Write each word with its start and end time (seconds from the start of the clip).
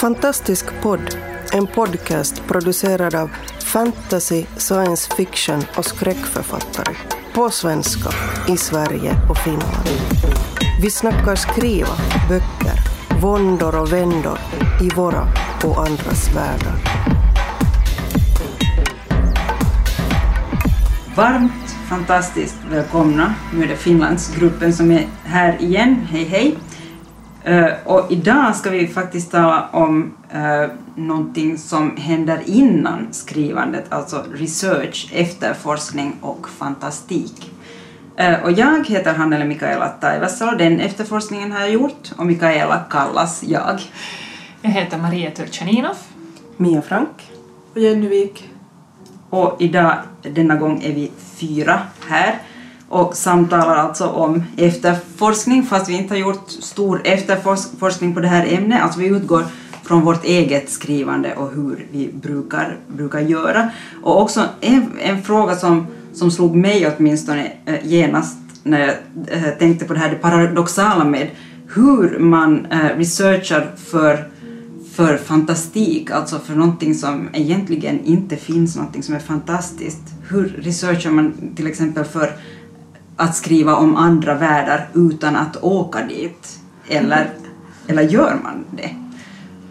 Fantastisk 0.00 0.66
podd, 0.82 1.18
en 1.52 1.66
podcast 1.66 2.42
producerad 2.46 3.14
av 3.14 3.30
fantasy, 3.64 4.44
science 4.56 5.14
fiction 5.16 5.62
och 5.76 5.84
skräckförfattare. 5.84 6.96
På 7.34 7.50
svenska, 7.50 8.10
i 8.48 8.56
Sverige 8.56 9.14
och 9.30 9.38
Finland. 9.38 9.88
Vi 10.82 10.90
snackar 10.90 11.34
skriva, 11.34 11.96
böcker, 12.28 12.80
våndor 13.20 13.80
och 13.80 13.92
vändor 13.92 14.38
i 14.82 14.88
våra 14.88 15.28
och 15.64 15.86
andras 15.86 16.36
världar. 16.36 16.76
Varmt 21.16 21.76
fantastiskt 21.88 22.58
välkomna. 22.70 23.34
Nu 23.54 23.64
är 23.64 23.68
det 23.68 23.76
Finlandsgruppen 23.76 24.72
som 24.72 24.90
är 24.90 25.06
här 25.24 25.62
igen. 25.62 26.06
Hej 26.10 26.24
hej! 26.24 26.58
Uh, 27.48 27.72
och 27.84 28.12
idag 28.12 28.56
ska 28.56 28.70
vi 28.70 28.88
faktiskt 28.88 29.30
tala 29.30 29.68
om 29.72 30.14
uh, 30.34 30.70
någonting 30.94 31.58
som 31.58 31.96
händer 31.96 32.42
innan 32.46 33.06
skrivandet, 33.10 33.84
alltså 33.88 34.24
research, 34.34 35.10
efterforskning 35.12 36.16
och 36.20 36.48
fantastik. 36.48 37.52
Uh, 38.20 38.44
och 38.44 38.52
jag 38.52 38.86
heter 38.86 39.14
Hannele 39.14 39.44
Mikaela 39.44 39.88
Taivasalo, 39.88 40.58
den 40.58 40.80
efterforskningen 40.80 41.52
har 41.52 41.60
jag 41.60 41.70
gjort 41.70 42.12
och 42.16 42.26
Mikaela 42.26 42.84
kallas 42.90 43.42
jag. 43.42 43.80
Jag 44.62 44.70
heter 44.70 44.98
Maria 44.98 45.30
Turchaninov. 45.30 45.96
Mia 46.56 46.82
Frank. 46.82 47.30
Och 47.74 47.80
Jenny 47.80 48.08
Wik. 48.08 48.50
Och 49.30 49.56
idag, 49.58 49.98
denna 50.22 50.56
gång, 50.56 50.82
är 50.82 50.92
vi 50.92 51.12
fyra 51.36 51.80
här 52.08 52.38
och 52.88 53.16
samtalar 53.16 53.76
alltså 53.76 54.06
om 54.06 54.42
efterforskning 54.56 55.62
fast 55.62 55.88
vi 55.88 55.94
inte 55.94 56.14
har 56.14 56.18
gjort 56.18 56.50
stor 56.50 57.00
efterforskning 57.04 58.14
på 58.14 58.20
det 58.20 58.28
här 58.28 58.46
ämnet. 58.52 58.82
Alltså 58.82 59.00
vi 59.00 59.06
utgår 59.06 59.44
från 59.82 60.04
vårt 60.04 60.24
eget 60.24 60.70
skrivande 60.70 61.34
och 61.34 61.52
hur 61.54 61.86
vi 61.92 62.12
brukar, 62.12 62.76
brukar 62.88 63.20
göra. 63.20 63.70
Och 64.02 64.22
också 64.22 64.44
en, 64.60 64.92
en 65.00 65.22
fråga 65.22 65.56
som, 65.56 65.86
som 66.12 66.30
slog 66.30 66.56
mig 66.56 66.92
åtminstone 66.96 67.52
eh, 67.66 67.86
genast 67.86 68.38
när 68.62 68.80
jag 68.80 68.94
eh, 69.26 69.50
tänkte 69.58 69.84
på 69.84 69.92
det 69.92 69.98
här 69.98 70.10
det 70.10 70.16
paradoxala 70.16 71.04
med 71.04 71.30
hur 71.74 72.18
man 72.18 72.66
eh, 72.66 72.96
researchar 72.96 73.72
för 73.76 74.30
för 74.96 75.16
fantastik, 75.16 76.10
alltså 76.10 76.38
för 76.38 76.54
någonting 76.54 76.94
som 76.94 77.28
egentligen 77.32 78.04
inte 78.04 78.36
finns, 78.36 78.76
någonting 78.76 79.02
som 79.02 79.14
är 79.14 79.18
fantastiskt. 79.18 80.02
Hur 80.28 80.48
researchar 80.48 81.10
man 81.10 81.52
till 81.56 81.66
exempel 81.66 82.04
för 82.04 82.32
att 83.16 83.36
skriva 83.36 83.74
om 83.74 83.96
andra 83.96 84.34
världar 84.34 84.88
utan 84.94 85.36
att 85.36 85.56
åka 85.56 86.02
dit? 86.02 86.58
Eller, 86.88 87.30
eller 87.86 88.02
gör 88.02 88.36
man 88.42 88.64
det? 88.70 88.90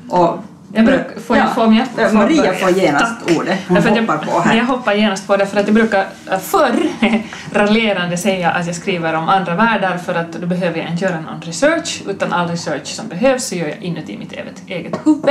Och, 0.09 0.39
jag 0.73 0.85
bruk, 0.85 1.19
får 1.19 1.37
ja, 1.37 1.47
får 1.47 1.73
jag, 1.73 1.87
får 1.87 2.17
Maria 2.17 2.53
får 2.53 2.69
genast 2.69 3.27
Tack. 3.27 3.37
ordet. 3.37 3.59
Hon 3.67 3.77
hoppar 3.77 3.95
jag, 3.95 4.21
på 4.21 4.39
här. 4.39 4.57
Jag 4.57 4.65
hoppar 4.65 4.93
genast 4.93 5.27
på 5.27 5.37
det 5.37 5.45
för 5.45 5.59
att 5.59 5.65
jag 5.65 5.75
brukar 5.75 6.07
äh, 6.31 6.39
förr 6.39 6.89
raljerande 7.53 8.17
säga 8.17 8.51
att 8.51 8.67
jag 8.67 8.75
skriver 8.75 9.13
om 9.13 9.29
andra 9.29 9.55
världar 9.55 9.97
för 9.97 10.15
att 10.15 10.33
då 10.33 10.47
behöver 10.47 10.79
jag 10.79 10.89
inte 10.89 11.05
göra 11.05 11.21
någon 11.21 11.41
research 11.41 12.03
utan 12.07 12.33
all 12.33 12.47
research 12.47 12.87
som 12.87 13.07
behövs 13.07 13.47
så 13.47 13.55
gör 13.55 13.67
jag 13.67 13.81
inuti 13.81 14.17
mitt 14.17 14.31
eget, 14.31 14.63
eget 14.67 14.99
huvud. 15.05 15.23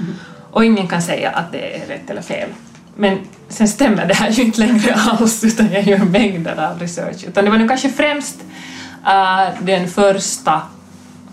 Mm. 0.00 0.14
Och 0.50 0.64
ingen 0.64 0.88
kan 0.88 1.02
säga 1.02 1.30
att 1.30 1.52
det 1.52 1.76
är 1.76 1.86
rätt 1.86 2.10
eller 2.10 2.22
fel. 2.22 2.48
Men 2.96 3.18
sen 3.48 3.68
stämmer 3.68 4.06
det 4.06 4.14
här 4.14 4.30
ju 4.30 4.42
inte 4.42 4.60
längre 4.60 4.94
alls 5.10 5.44
utan 5.44 5.72
jag 5.72 5.82
gör 5.82 5.98
mängder 5.98 6.70
av 6.70 6.78
research. 6.78 7.24
Utan 7.24 7.44
det 7.44 7.50
var 7.50 7.58
nu 7.58 7.68
kanske 7.68 7.88
främst 7.88 8.40
uh, 9.04 9.64
den 9.64 9.88
första 9.88 10.62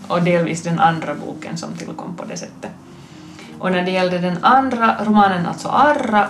och 0.08 0.22
delvis 0.22 0.62
den 0.62 0.78
andra 0.78 1.14
boken 1.14 1.56
som 1.56 1.76
tillkom 1.76 2.16
på 2.16 2.24
det 2.24 2.36
sättet. 2.36 2.70
Och 3.58 3.72
när 3.72 3.82
det 3.82 3.90
gällde 3.90 4.18
den 4.18 4.38
andra 4.44 5.04
romanen, 5.04 5.46
alltså 5.46 5.68
Arra, 5.68 6.26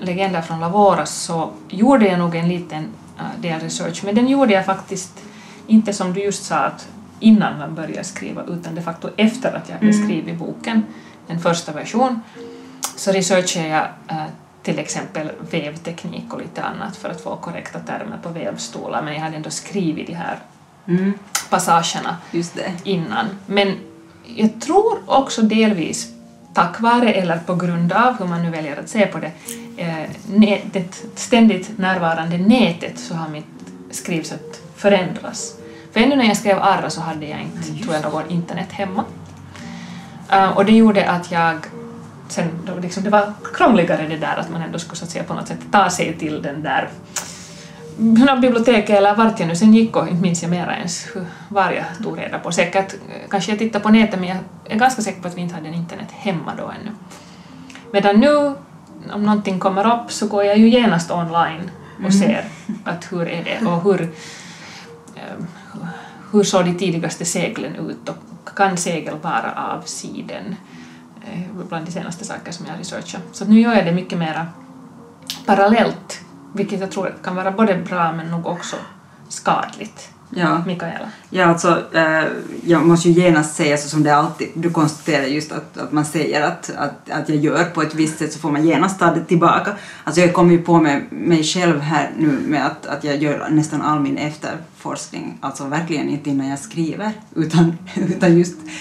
Legender 0.00 0.42
från 0.42 0.60
Lavoras, 0.60 1.14
så 1.14 1.50
gjorde 1.68 2.06
jag 2.06 2.18
nog 2.18 2.34
en 2.34 2.48
liten 2.48 2.82
uh, 2.82 3.40
del 3.40 3.60
research, 3.60 4.04
men 4.04 4.14
den 4.14 4.28
gjorde 4.28 4.52
jag 4.52 4.66
faktiskt 4.66 5.18
inte 5.66 5.92
som 5.92 6.12
du 6.12 6.20
just 6.20 6.44
sa 6.44 6.56
att 6.56 6.88
innan 7.20 7.58
man 7.58 7.74
börjar 7.74 8.02
skriva, 8.02 8.42
utan 8.42 8.74
de 8.74 8.82
facto 8.82 9.08
efter 9.16 9.52
att 9.52 9.68
jag 9.68 9.74
hade 9.74 9.90
mm. 9.90 10.04
skrivit 10.04 10.38
boken, 10.38 10.82
en 11.28 11.40
första 11.40 11.72
version, 11.72 12.20
så 12.98 13.12
researchade 13.12 13.68
jag 13.68 13.84
uh, 14.10 14.26
till 14.62 14.78
exempel 14.78 15.30
vävteknik 15.50 16.34
och 16.34 16.40
lite 16.40 16.62
annat 16.62 16.96
för 16.96 17.08
att 17.08 17.20
få 17.20 17.36
korrekta 17.36 17.78
termer 17.78 18.18
på 18.22 18.28
vävstolar, 18.28 19.02
men 19.02 19.14
jag 19.14 19.20
hade 19.20 19.36
ändå 19.36 19.50
skrivit 19.50 20.06
de 20.06 20.14
här 20.14 20.38
mm. 20.88 21.12
passagerna 21.50 22.16
innan. 22.84 23.26
Men 23.46 23.74
jag 24.36 24.60
tror 24.60 24.98
också 25.06 25.42
delvis 25.42 26.12
tack 26.54 26.80
vare 26.80 27.12
eller 27.12 27.38
på 27.38 27.54
grund 27.54 27.92
av, 27.92 28.18
hur 28.18 28.26
man 28.26 28.42
nu 28.42 28.50
väljer 28.50 28.76
att 28.76 28.88
se 28.88 29.06
på 29.06 29.18
det, 29.18 29.32
eh, 29.76 30.10
det 30.72 31.04
ständigt 31.14 31.78
närvarande 31.78 32.38
nätet 32.38 32.98
så 32.98 33.14
har 33.14 33.28
mitt 33.28 33.44
skrivsätt 33.90 34.62
förändrats. 34.76 35.54
För 35.92 36.00
ännu 36.00 36.16
när 36.16 36.24
jag 36.24 36.36
skrev 36.36 36.58
Arra 36.58 36.90
så 36.90 37.00
hade 37.00 37.26
jag 37.26 37.40
inte, 37.40 37.84
tror 37.84 37.94
jag, 37.94 38.02
någon 38.02 38.30
internet 38.30 38.72
hemma. 38.72 39.04
Uh, 40.32 40.56
och 40.56 40.64
det 40.64 40.72
gjorde 40.72 41.10
att 41.10 41.32
jag 41.32 41.66
sen, 42.28 42.48
då 42.66 42.80
liksom, 42.80 43.02
det 43.02 43.10
var 43.10 43.32
krångligare 43.54 44.06
det 44.06 44.16
där 44.16 44.36
att 44.36 44.50
man 44.50 44.62
ändå 44.62 44.78
skulle 44.78 44.96
så 44.96 45.04
att 45.04 45.10
säga, 45.10 45.24
på 45.24 45.34
något 45.34 45.48
sätt 45.48 45.60
ta 45.70 45.90
sig 45.90 46.16
till 46.18 46.42
den 46.42 46.62
där 46.62 46.88
biblioteket 48.40 48.90
eller 48.90 49.14
vart 49.14 49.40
jag 49.40 49.48
nu 49.48 49.56
sen 49.56 49.74
gick 49.74 49.96
och 49.96 50.08
inte 50.08 50.22
minns 50.22 50.42
jag 50.42 50.50
mera 50.50 50.76
ens 50.76 51.06
var 51.48 51.70
jag 51.70 51.84
tog 52.02 52.18
reda 52.18 52.38
på. 52.38 52.52
Säkert 52.52 52.94
kanske 53.30 53.52
jag 53.52 53.58
tittade 53.58 53.82
på 53.82 53.90
nätet 53.90 54.20
men 54.20 54.28
jag 54.28 54.38
är 54.64 54.78
ganska 54.78 55.02
säker 55.02 55.22
på 55.22 55.28
att 55.28 55.36
vi 55.36 55.40
inte 55.40 55.54
hade 55.54 55.68
en 55.68 55.74
internet 55.74 56.08
hemma 56.10 56.52
då 56.58 56.62
ännu. 56.62 56.90
Medan 57.92 58.20
nu 58.20 58.54
om 59.12 59.22
någonting 59.22 59.58
kommer 59.58 59.94
upp 59.94 60.12
så 60.12 60.26
går 60.26 60.44
jag 60.44 60.58
ju 60.58 60.68
genast 60.68 61.10
online 61.10 61.70
och 61.94 62.00
mm. 62.00 62.12
ser 62.12 62.44
att 62.84 63.12
hur 63.12 63.28
är 63.28 63.44
det 63.44 63.66
och 63.66 63.82
hur, 63.82 64.02
ehm, 65.16 65.46
hur 66.32 66.42
såg 66.42 66.64
de 66.64 66.74
tidigaste 66.74 67.24
seglen 67.24 67.76
ut 67.76 68.08
och 68.08 68.56
kan 68.56 68.76
segel 68.76 69.14
vara 69.22 69.52
av 69.72 69.82
siden 69.82 70.56
bland 71.68 71.86
de 71.86 71.92
senaste 71.92 72.24
saker 72.24 72.52
som 72.52 72.66
jag 72.66 72.78
researchat. 72.80 73.22
Så 73.32 73.44
nu 73.44 73.60
gör 73.60 73.74
jag 73.74 73.86
det 73.86 73.92
mycket 73.92 74.18
mera 74.18 74.46
parallellt 75.46 76.20
vilket 76.52 76.80
jag 76.80 76.90
tror 76.90 77.14
kan 77.24 77.36
vara 77.36 77.50
både 77.50 77.74
bra 77.74 78.12
men 78.12 78.30
nog 78.30 78.46
också 78.46 78.76
skadligt. 79.28 80.10
Ja. 80.30 80.62
Mikaela? 80.66 81.10
Ja, 81.30 81.44
alltså, 81.44 81.82
eh, 81.94 82.24
jag 82.64 82.86
måste 82.86 83.08
ju 83.08 83.22
genast 83.22 83.56
säga 83.56 83.76
så 83.76 83.88
som 83.88 84.02
det 84.02 84.16
alltid, 84.16 84.48
du 84.54 84.70
konstaterar 84.70 85.24
just 85.24 85.52
att, 85.52 85.78
att 85.78 85.92
man 85.92 86.04
säger 86.04 86.42
att, 86.42 86.70
att, 86.76 87.10
att 87.10 87.28
jag 87.28 87.38
gör 87.38 87.64
på 87.64 87.82
ett 87.82 87.94
visst 87.94 88.18
sätt 88.18 88.32
så 88.32 88.38
får 88.38 88.50
man 88.50 88.66
genast 88.66 88.98
ta 88.98 89.14
det 89.14 89.24
tillbaka. 89.24 89.70
Alltså 90.04 90.20
jag 90.20 90.34
kommer 90.34 90.52
ju 90.52 90.62
på 90.62 90.80
med 90.80 91.02
mig 91.10 91.44
själv 91.44 91.80
här 91.80 92.10
nu 92.16 92.26
med 92.46 92.66
att, 92.66 92.86
att 92.86 93.04
jag 93.04 93.16
gör 93.16 93.48
nästan 93.50 93.82
all 93.82 94.00
min 94.00 94.18
efterforskning, 94.18 95.38
alltså 95.40 95.64
verkligen 95.64 96.08
inte 96.08 96.30
innan 96.30 96.48
jag 96.48 96.58
skriver, 96.58 97.12
utan, 97.34 97.78
utan 97.94 98.38
just 98.38 98.58
eh, 98.58 98.72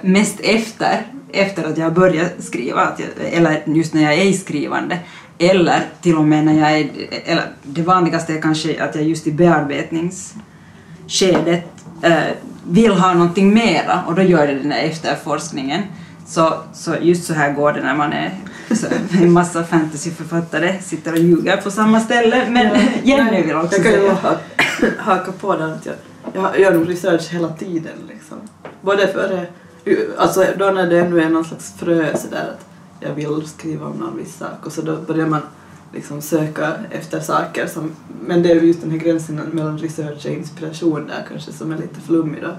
mest 0.00 0.40
efter, 0.40 1.06
efter 1.32 1.64
att 1.64 1.78
jag 1.78 1.94
börjar 1.94 2.28
skriva, 2.38 2.80
att 2.80 3.00
jag, 3.00 3.08
eller 3.32 3.62
just 3.66 3.94
när 3.94 4.02
jag 4.02 4.14
är 4.14 4.24
i 4.24 4.32
skrivande. 4.32 4.98
Eller 5.38 5.80
till 6.02 6.16
och 6.16 6.24
med 6.24 6.44
när 6.44 6.60
jag 6.60 6.80
är, 6.80 6.88
eller 7.24 7.44
det 7.62 7.82
vanligaste 7.82 8.32
är 8.32 8.42
kanske 8.42 8.82
att 8.82 8.94
jag 8.94 9.04
just 9.04 9.26
i 9.26 9.32
bearbetningsskedet 9.32 11.64
äh, 12.02 12.18
vill 12.66 12.92
ha 12.92 13.14
någonting 13.14 13.54
mera 13.54 14.02
och 14.06 14.14
då 14.14 14.22
gör 14.22 14.46
jag 14.46 14.56
den 14.56 14.68
där 14.68 14.78
efterforskningen. 14.78 15.82
Så, 16.26 16.54
så 16.72 16.94
just 17.00 17.24
så 17.24 17.34
här 17.34 17.52
går 17.52 17.72
det 17.72 17.82
när 17.82 17.94
man 17.94 18.12
är 18.12 18.30
så, 18.74 18.86
en 19.22 19.32
massa 19.32 19.64
fantasyförfattare, 19.64 20.82
sitter 20.82 21.12
och 21.12 21.18
ljuger 21.18 21.56
på 21.56 21.70
samma 21.70 22.00
ställe. 22.00 22.50
Men 22.50 22.66
ja, 22.66 22.80
Jenny 23.16 23.42
vill 23.42 23.56
också 23.56 23.76
jag 23.76 23.84
kan 23.84 23.92
säga. 23.92 24.38
Jag 24.80 24.90
haka 24.98 25.32
på 25.32 25.56
den 25.56 25.72
att 25.72 25.86
jag, 25.86 25.94
jag 26.34 26.60
gör 26.60 26.74
nog 26.74 26.90
research 26.90 27.28
hela 27.30 27.48
tiden. 27.48 27.92
Liksom. 28.08 28.38
Både 28.80 29.08
före, 29.08 29.46
alltså 30.16 30.44
då 30.58 30.70
när 30.70 30.86
det 30.86 31.00
ännu 31.00 31.20
är 31.20 31.28
någon 31.28 31.44
slags 31.44 31.72
frö 31.72 32.16
sådär 32.16 32.54
att 32.54 32.66
jag 33.00 33.14
vill 33.14 33.46
skriva 33.46 33.86
om 33.86 33.96
någon 33.96 34.16
viss 34.16 34.36
sak 34.36 34.66
och 34.66 34.72
så 34.72 34.82
då 34.82 34.96
börjar 34.96 35.26
man 35.26 35.40
liksom 35.92 36.22
söka 36.22 36.74
efter 36.90 37.20
saker 37.20 37.66
som, 37.66 37.92
men 38.26 38.42
det 38.42 38.50
är 38.50 38.54
just 38.54 38.80
den 38.80 38.90
här 38.90 38.98
gränsen 38.98 39.36
mellan 39.36 39.78
research 39.78 40.26
och 40.26 40.32
inspiration 40.32 41.06
där 41.06 41.26
kanske 41.28 41.52
som 41.52 41.72
är 41.72 41.76
lite 41.76 42.00
flummig 42.00 42.42
då. 42.42 42.50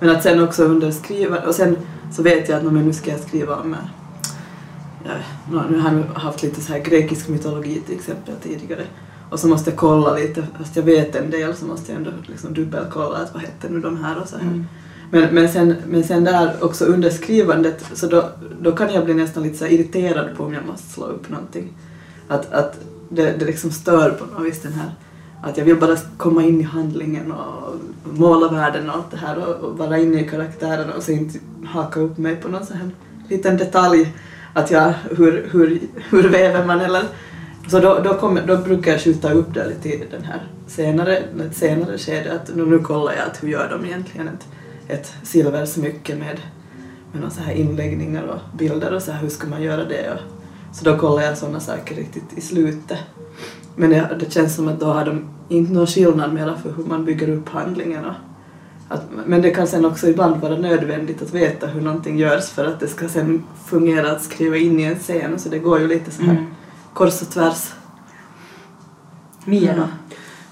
Men 0.00 0.10
att 0.10 0.22
sen 0.22 0.42
också 0.42 0.64
underskriva... 0.64 1.38
och 1.38 1.54
sen 1.54 1.76
så 2.12 2.22
vet 2.22 2.48
jag 2.48 2.66
att 2.66 2.72
nu 2.72 2.92
ska 2.92 3.10
jag 3.10 3.20
skriva 3.20 3.56
om 3.56 3.72
eh, 3.72 3.78
ja, 5.52 5.62
nu 5.70 5.78
har 5.78 5.92
jag 5.92 6.20
haft 6.20 6.42
lite 6.42 6.60
så 6.60 6.72
här 6.72 6.80
grekisk 6.80 7.28
mytologi 7.28 7.80
till 7.86 7.94
exempel 7.94 8.34
tidigare 8.42 8.84
och 9.30 9.40
så 9.40 9.48
måste 9.48 9.70
jag 9.70 9.78
kolla 9.78 10.14
lite, 10.14 10.46
fast 10.58 10.76
jag 10.76 10.82
vet 10.82 11.16
en 11.16 11.30
del 11.30 11.56
så 11.56 11.66
måste 11.66 11.92
jag 11.92 11.98
ändå 11.98 12.10
liksom 12.26 12.54
dubbelkolla 12.54 13.18
att 13.18 13.34
vad 13.34 13.42
hette 13.42 13.68
nu 13.68 13.80
de 13.80 14.04
här 14.04 14.20
och 14.22 14.28
så 14.28 14.36
här. 14.36 14.42
Mm. 14.42 14.66
Men, 15.14 15.34
men, 15.34 15.48
sen, 15.48 15.74
men 15.86 16.04
sen 16.04 16.24
där 16.24 16.56
också 16.60 16.84
under 16.84 17.10
skrivandet 17.10 17.84
så 17.94 18.06
då, 18.06 18.28
då 18.60 18.72
kan 18.72 18.94
jag 18.94 19.04
bli 19.04 19.14
nästan 19.14 19.42
lite 19.42 19.56
så 19.56 19.66
irriterad 19.66 20.36
på 20.36 20.44
om 20.44 20.54
jag 20.54 20.66
måste 20.66 20.92
slå 20.92 21.06
upp 21.06 21.28
någonting. 21.28 21.72
Att, 22.28 22.52
att 22.52 22.80
det, 23.08 23.38
det 23.38 23.44
liksom 23.44 23.70
stör 23.70 24.10
på 24.10 24.26
något 24.26 24.46
vis 24.46 24.62
den 24.62 24.72
här 24.72 24.90
att 25.42 25.56
jag 25.56 25.64
vill 25.64 25.76
bara 25.76 25.96
komma 26.16 26.42
in 26.42 26.60
i 26.60 26.62
handlingen 26.62 27.32
och 27.32 27.74
måla 28.04 28.48
världen 28.48 28.90
och 28.90 28.96
allt 28.96 29.10
det 29.10 29.16
här 29.16 29.48
och, 29.48 29.54
och 29.54 29.78
vara 29.78 29.98
inne 29.98 30.20
i 30.20 30.28
karaktären 30.28 30.90
och 30.90 31.02
så 31.02 31.12
inte 31.12 31.38
haka 31.66 32.00
upp 32.00 32.18
mig 32.18 32.36
på 32.36 32.48
någon 32.48 32.66
sån 32.66 32.76
här 32.76 32.90
liten 33.28 33.56
detalj. 33.56 34.12
Att 34.54 34.70
jag, 34.70 34.94
hur, 35.16 35.48
hur, 35.52 35.80
hur 36.10 36.28
väver 36.28 36.66
man 36.66 36.80
eller? 36.80 37.02
Så 37.68 37.80
då, 37.80 38.00
då, 38.04 38.14
kommer, 38.14 38.46
då 38.46 38.56
brukar 38.56 38.92
jag 38.92 39.00
skjuta 39.00 39.32
upp 39.32 39.54
det 39.54 39.68
lite 39.68 39.88
i 39.88 40.04
den 40.10 40.24
här 40.24 40.46
senare, 40.66 41.16
ett 41.16 41.56
senare 41.56 41.98
skede 41.98 42.32
att 42.32 42.56
nu, 42.56 42.66
nu 42.66 42.78
kollar 42.78 43.12
jag 43.12 43.26
att 43.26 43.42
hur 43.42 43.48
gör 43.48 43.68
de 43.70 43.86
egentligen? 43.86 44.28
Ett, 44.28 44.46
ett 44.88 45.12
silversmycke 45.22 46.14
med, 46.14 46.40
med 47.12 47.20
några 47.20 47.30
så 47.30 47.40
här 47.40 47.52
inläggningar 47.52 48.22
och 48.22 48.58
bilder 48.58 48.92
och 48.94 49.02
så 49.02 49.12
här, 49.12 49.22
hur 49.22 49.28
ska 49.28 49.46
man 49.46 49.62
göra 49.62 49.84
det 49.84 50.10
och, 50.10 50.20
så 50.76 50.84
då 50.84 50.98
kollar 50.98 51.22
jag 51.22 51.38
sådana 51.38 51.60
saker 51.60 51.94
riktigt 51.94 52.24
i 52.36 52.40
slutet. 52.40 52.98
Men 53.76 53.90
det, 53.90 54.16
det 54.20 54.32
känns 54.32 54.56
som 54.56 54.68
att 54.68 54.80
då 54.80 54.86
har 54.86 55.04
de 55.04 55.24
inte 55.48 55.72
någon 55.72 55.86
skillnad 55.86 56.32
mera 56.34 56.56
för 56.56 56.72
hur 56.72 56.84
man 56.84 57.04
bygger 57.04 57.28
upp 57.28 57.48
handlingen 57.48 58.04
och 58.04 58.14
att, 58.88 59.02
men 59.26 59.42
det 59.42 59.50
kan 59.50 59.66
sen 59.66 59.84
också 59.84 60.08
ibland 60.08 60.40
vara 60.40 60.56
nödvändigt 60.56 61.22
att 61.22 61.34
veta 61.34 61.66
hur 61.66 61.80
någonting 61.80 62.18
görs 62.18 62.48
för 62.48 62.64
att 62.64 62.80
det 62.80 62.88
ska 62.88 63.08
sen 63.08 63.42
fungera 63.66 64.12
att 64.12 64.22
skriva 64.22 64.56
in 64.56 64.80
i 64.80 64.82
en 64.82 64.96
scen 64.98 65.38
så 65.38 65.48
det 65.48 65.58
går 65.58 65.80
ju 65.80 65.88
lite 65.88 66.10
så 66.10 66.22
här 66.22 66.32
Mm. 66.32 66.44
kors 66.94 67.22
och 67.22 67.30
tvärs. 67.30 67.72
Mia 69.44 69.76
då? 69.76 69.80
Ja, 69.80 69.88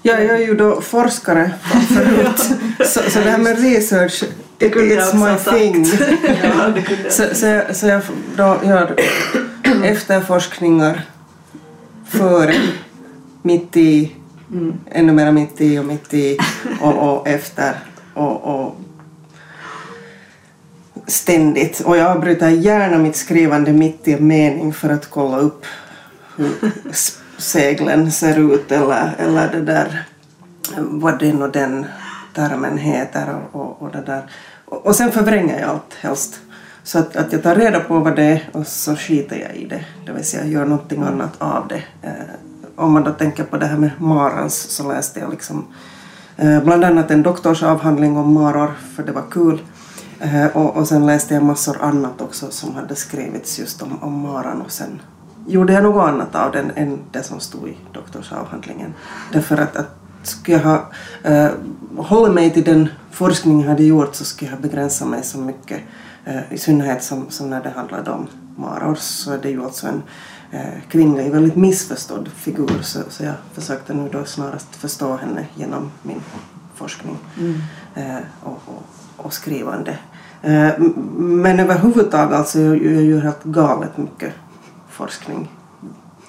jag 0.01 0.21
är 0.21 0.37
ju 0.37 0.55
då 0.55 0.81
forskare 0.81 1.51
förut, 1.93 2.59
så, 2.89 2.99
så 3.09 3.19
det 3.19 3.29
här 3.29 3.37
med 3.37 3.59
research, 3.59 4.23
jag 4.57 4.71
it's 4.71 5.15
my 5.15 5.59
thing. 5.59 5.85
ja. 6.43 6.73
Så, 7.09 7.35
så, 7.35 7.45
jag, 7.45 7.75
så 7.75 7.87
jag 7.87 8.01
då 8.35 8.59
gör 8.63 8.95
efterforskningar 9.83 11.01
före, 12.09 12.55
mitt 13.41 13.77
i, 13.77 14.15
Mm. 14.51 14.73
ännu 14.91 15.13
mera 15.13 15.31
mitt 15.31 15.61
i 15.61 15.79
och 15.79 15.85
mitt 15.85 16.13
i 16.13 16.37
och, 16.81 17.19
och 17.19 17.27
efter 17.27 17.75
och, 18.13 18.43
och 18.43 18.75
ständigt. 21.07 21.79
Och 21.79 21.97
jag 21.97 22.07
avbryter 22.11 22.49
gärna 22.49 22.97
mitt 22.97 23.15
skrivande 23.15 23.73
mitt 23.73 24.07
i 24.07 24.13
en 24.13 24.27
mening 24.27 24.73
för 24.73 24.89
att 24.89 25.09
kolla 25.09 25.37
upp 25.37 25.65
hur 26.37 26.51
seglen 27.41 28.11
ser 28.11 28.53
ut 28.53 28.71
eller, 28.71 29.15
eller 29.19 29.51
det 29.51 29.61
där 29.61 30.05
vad 30.77 31.19
den 31.19 31.41
och 31.41 31.51
den 31.51 31.85
termen 32.33 32.77
heter 32.77 33.35
och, 33.51 33.61
och, 33.61 33.81
och 33.81 33.91
det 33.91 34.01
där. 34.05 34.23
Och, 34.65 34.85
och 34.85 34.95
sen 34.95 35.11
förvränger 35.11 35.59
jag 35.59 35.69
allt 35.69 35.93
helst. 36.01 36.39
Så 36.83 36.99
att, 36.99 37.15
att 37.15 37.33
jag 37.33 37.43
tar 37.43 37.55
reda 37.55 37.79
på 37.79 37.99
vad 37.99 38.15
det 38.15 38.23
är 38.23 38.49
och 38.51 38.67
så 38.67 38.95
skiter 38.95 39.35
jag 39.35 39.55
i 39.55 39.65
det. 39.65 39.85
Det 40.05 40.11
vill 40.11 40.25
säga 40.25 40.45
gör 40.45 40.65
någonting 40.65 41.01
annat 41.01 41.41
av 41.41 41.67
det. 41.67 41.83
Eh, 42.01 42.11
om 42.75 42.93
man 42.93 43.03
då 43.03 43.11
tänker 43.11 43.43
på 43.43 43.57
det 43.57 43.65
här 43.65 43.77
med 43.77 43.91
marans 43.97 44.55
så 44.55 44.87
läste 44.87 45.19
jag 45.19 45.31
liksom 45.31 45.67
eh, 46.37 46.63
bland 46.63 46.83
annat 46.83 47.11
en 47.11 47.23
doktorsavhandling 47.23 48.17
om 48.17 48.33
maror 48.33 48.71
för 48.95 49.03
det 49.03 49.11
var 49.11 49.31
kul. 49.31 49.61
Eh, 50.19 50.45
och, 50.45 50.77
och 50.77 50.87
sen 50.87 51.05
läste 51.05 51.33
jag 51.33 51.43
massor 51.43 51.81
annat 51.81 52.21
också 52.21 52.51
som 52.51 52.75
hade 52.75 52.95
skrivits 52.95 53.59
just 53.59 53.81
om, 53.81 54.03
om 54.03 54.19
maran 54.19 54.61
och 54.61 54.71
sen 54.71 55.01
gjorde 55.47 55.73
jag 55.73 55.83
något 55.83 56.09
annat 56.09 56.35
av 56.35 56.51
den 56.51 56.71
än 56.75 56.99
det 57.11 57.23
som 57.23 57.39
stod 57.39 57.69
i 57.69 57.77
doktorsavhandlingen. 57.93 58.93
Därför 59.31 59.57
att, 59.57 59.75
att 59.75 60.01
skulle 60.23 60.57
jag 60.57 60.63
ha 60.63 60.91
eh, 61.23 61.51
hållit 61.97 62.33
mig 62.33 62.53
till 62.53 62.63
den 62.63 62.89
forskning 63.11 63.61
jag 63.61 63.69
hade 63.69 63.83
gjort 63.83 64.15
så 64.15 64.25
skulle 64.25 64.51
jag 64.51 64.57
ha 64.57 64.61
begränsat 64.61 65.07
mig 65.07 65.23
så 65.23 65.37
mycket. 65.37 65.81
Eh, 66.25 66.53
I 66.53 66.57
synnerhet 66.57 67.03
som, 67.03 67.29
som 67.29 67.49
när 67.49 67.63
det 67.63 67.69
handlade 67.69 68.11
om 68.11 68.27
maror 68.55 68.95
så 68.95 69.31
är 69.31 69.37
det 69.37 69.49
ju 69.49 69.63
alltså 69.63 69.87
en 69.87 70.03
eh, 70.51 70.81
kvinnlig, 70.89 71.31
väldigt 71.31 71.55
missförstådd 71.55 72.29
figur 72.35 72.81
så, 72.81 72.99
så 73.09 73.23
jag 73.23 73.33
försökte 73.53 73.93
nu 73.93 74.09
då 74.11 74.25
snarast 74.25 74.75
förstå 74.75 75.15
henne 75.15 75.45
genom 75.55 75.91
min 76.03 76.21
forskning 76.75 77.17
eh, 77.95 78.17
och, 78.43 78.61
och, 78.65 79.25
och 79.25 79.33
skrivande. 79.33 79.97
Eh, 80.41 80.69
men 81.17 81.59
överhuvudtaget 81.59 82.37
alltså 82.37 82.59
jag, 82.59 82.85
jag 82.85 83.03
gör 83.03 83.21
helt 83.21 83.43
galet 83.43 83.97
mycket 83.97 84.33
forskning 85.01 85.49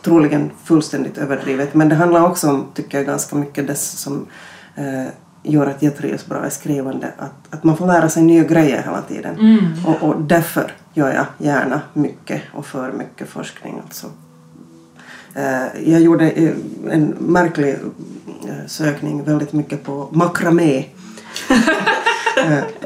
troligen 0.02 0.50
fullständigt 0.64 1.18
överdrivet. 1.18 1.74
Men 1.74 1.88
det 1.88 1.94
handlar 1.94 2.26
också 2.26 2.50
om, 2.50 2.66
tycker 2.74 2.98
jag, 2.98 3.06
ganska 3.06 3.36
mycket 3.36 3.66
det 3.66 3.74
som 3.74 4.26
eh, 4.74 5.06
gör 5.42 5.66
att 5.66 5.82
jag 5.82 5.96
trivs 5.96 6.26
bra 6.26 6.46
i 6.46 6.50
skrivande. 6.50 7.12
Att, 7.18 7.54
att 7.54 7.64
man 7.64 7.76
får 7.76 7.86
lära 7.86 8.08
sig 8.08 8.22
nya 8.22 8.44
grejer 8.44 8.82
hela 8.82 9.02
tiden. 9.02 9.38
Mm. 9.38 9.86
Och, 9.86 10.08
och 10.08 10.20
därför 10.20 10.72
gör 10.94 11.12
jag 11.12 11.26
gärna 11.38 11.80
mycket 11.92 12.42
och 12.52 12.66
för 12.66 12.92
mycket 12.92 13.28
forskning. 13.28 13.80
Alltså. 13.84 14.06
Eh, 15.34 15.90
jag 15.92 16.00
gjorde 16.00 16.30
eh, 16.30 16.52
en 16.90 17.14
märklig 17.18 17.76
eh, 18.48 18.66
sökning 18.66 19.24
väldigt 19.24 19.52
mycket 19.52 19.84
på 19.84 20.08
makramé. 20.12 20.84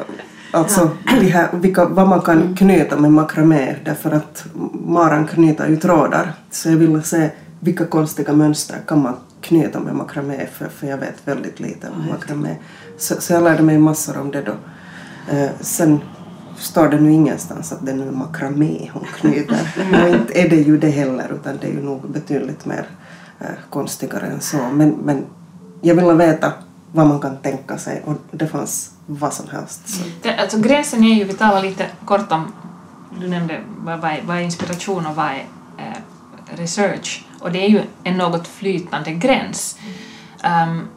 Alltså 0.57 0.91
de 1.21 1.27
här, 1.31 1.49
vilka, 1.53 1.85
vad 1.85 2.09
man 2.09 2.21
kan 2.21 2.55
knyta 2.57 2.97
med 2.97 3.13
makramé 3.13 3.77
därför 3.85 4.11
att 4.11 4.47
maran 4.73 5.27
knyter 5.27 5.69
ju 5.69 5.77
trådar. 5.77 6.33
Så 6.51 6.69
jag 6.71 6.77
ville 6.77 7.03
se 7.03 7.31
vilka 7.61 7.85
konstiga 7.85 8.33
mönster 8.33 8.77
kan 8.87 9.03
man 9.03 9.15
knyta 9.41 9.81
med 9.81 9.95
makramé 9.95 10.47
för, 10.53 10.69
för 10.69 10.87
jag 10.87 10.99
vet 10.99 11.15
väldigt 11.25 11.61
lite 11.61 11.89
om 11.89 12.09
makramé. 12.11 12.57
Så, 12.99 13.21
så 13.21 13.33
jag 13.33 13.43
lärde 13.43 13.63
mig 13.63 13.79
massor 13.79 14.19
om 14.19 14.31
det 14.31 14.43
då. 14.43 14.55
Eh, 15.37 15.51
sen 15.61 16.01
står 16.59 16.89
det 16.89 17.01
nu 17.01 17.13
ingenstans 17.13 17.73
att 17.73 17.87
det 17.87 17.95
nu 17.95 18.09
är 18.09 18.13
makramé 18.13 18.91
hon 18.93 19.05
knyter. 19.05 19.75
Och 20.03 20.09
inte 20.09 20.41
är 20.41 20.49
det 20.49 20.57
ju 20.57 20.79
det 20.79 20.91
heller 20.91 21.33
utan 21.41 21.59
det 21.61 21.67
är 21.67 21.73
ju 21.73 21.83
nog 21.83 22.11
betydligt 22.11 22.67
mer 22.67 22.87
eh, 23.41 23.47
konstigare 23.71 24.27
än 24.27 24.41
så. 24.41 24.59
Men, 24.73 24.91
men 24.91 25.25
jag 25.81 25.95
ville 25.95 26.15
veta 26.15 26.53
vad 26.93 27.07
man 27.07 27.21
kan 27.21 27.37
tänka 27.37 27.79
sig 27.79 28.03
och 28.05 28.17
det 28.31 28.47
fanns 28.47 28.91
vad 29.07 29.33
som 29.33 29.49
helst. 29.49 29.89
Så. 29.89 30.03
Mm. 30.03 30.15
Det, 30.23 30.37
alltså 30.37 30.59
gränsen 30.59 31.05
är 31.05 31.15
ju, 31.15 31.25
vi 31.25 31.35
talade 31.35 31.69
lite 31.69 31.87
kort 32.05 32.33
om, 32.33 32.53
du 33.21 33.29
nämnde 33.29 33.61
vad, 33.79 34.01
vad, 34.01 34.11
är, 34.11 34.23
vad 34.23 34.37
är 34.37 34.41
inspiration 34.41 35.07
och 35.07 35.17
vad 35.17 35.27
är 35.27 35.47
eh, 35.79 36.57
research 36.57 37.25
och 37.41 37.53
det 37.53 37.65
är 37.65 37.69
ju 37.69 37.83
en 38.05 38.17
något 38.17 38.49
flytande 38.49 39.13
gräns. 39.13 39.79
Um, 40.45 40.89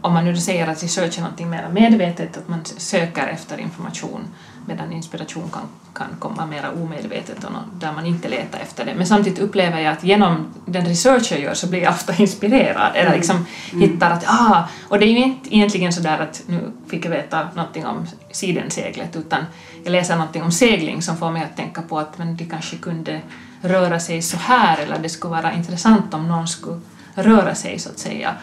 om 0.00 0.12
man 0.12 0.24
nu 0.24 0.36
säger 0.36 0.66
att 0.66 0.82
research 0.82 1.18
är 1.18 1.22
någonting 1.22 1.50
mer 1.50 1.68
medvetet, 1.72 2.36
att 2.36 2.48
man 2.48 2.64
söker 2.64 3.26
efter 3.26 3.58
information 3.58 4.20
medan 4.66 4.92
inspiration 4.92 5.50
kan, 5.52 5.62
kan 5.94 6.16
komma 6.18 6.46
mer 6.46 6.70
omedvetet 6.82 7.44
och 7.44 7.50
där 7.80 7.92
man 7.92 8.06
inte 8.06 8.28
letar 8.28 8.58
efter 8.58 8.84
det. 8.84 8.94
Men 8.94 9.06
samtidigt 9.06 9.38
upplever 9.38 9.80
jag 9.80 9.92
att 9.92 10.04
genom 10.04 10.46
den 10.66 10.84
research 10.84 11.32
jag 11.32 11.40
gör 11.40 11.54
så 11.54 11.66
blir 11.66 11.82
jag 11.82 11.92
ofta 11.92 12.14
inspirerad 12.18 12.92
eller 12.94 13.16
liksom 13.16 13.46
hittar 13.72 14.10
att 14.10 14.24
ah, 14.26 14.68
och 14.88 14.98
det 14.98 15.06
är 15.06 15.10
ju 15.10 15.24
inte 15.24 15.56
egentligen 15.56 15.92
så 15.92 16.00
där 16.00 16.18
att 16.18 16.42
nu 16.46 16.72
fick 16.86 17.04
jag 17.04 17.10
veta 17.10 17.48
någonting 17.54 17.86
om 17.86 18.06
sidenseglet 18.30 19.16
utan 19.16 19.44
jag 19.84 19.90
läser 19.90 20.16
någonting 20.16 20.42
om 20.42 20.52
segling 20.52 21.02
som 21.02 21.16
får 21.16 21.30
mig 21.30 21.42
att 21.42 21.56
tänka 21.56 21.82
på 21.82 21.98
att 21.98 22.18
men 22.18 22.36
det 22.36 22.44
kanske 22.44 22.76
kunde 22.76 23.20
röra 23.60 24.00
sig 24.00 24.22
så 24.22 24.36
här 24.36 24.78
eller 24.78 24.98
det 24.98 25.08
skulle 25.08 25.34
vara 25.34 25.52
intressant 25.52 26.14
om 26.14 26.28
någon 26.28 26.48
skulle 26.48 26.80
röra 27.14 27.54
sig 27.54 27.78
så 27.78 27.90
att 27.90 27.98
säga 27.98 28.34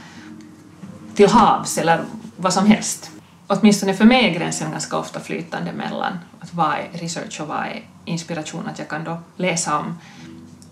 till 1.15 1.29
havs 1.29 1.77
eller 1.77 2.03
vad 2.37 2.53
som 2.53 2.65
helst. 2.65 3.11
Åtminstone 3.53 3.93
för 3.93 4.05
mig 4.05 4.29
är 4.29 4.33
gränsen 4.33 4.71
ganska 4.71 4.97
ofta 4.97 5.19
flytande 5.19 5.71
mellan 5.71 6.19
att 6.39 6.53
vad 6.53 6.73
är 6.73 6.97
research 6.97 7.41
och 7.41 7.47
vad 7.47 7.57
är 7.57 7.83
inspiration. 8.05 8.67
Att 8.67 8.79
jag 8.79 8.89
kan 8.89 9.03
då 9.03 9.19
läsa 9.35 9.79
om 9.79 9.99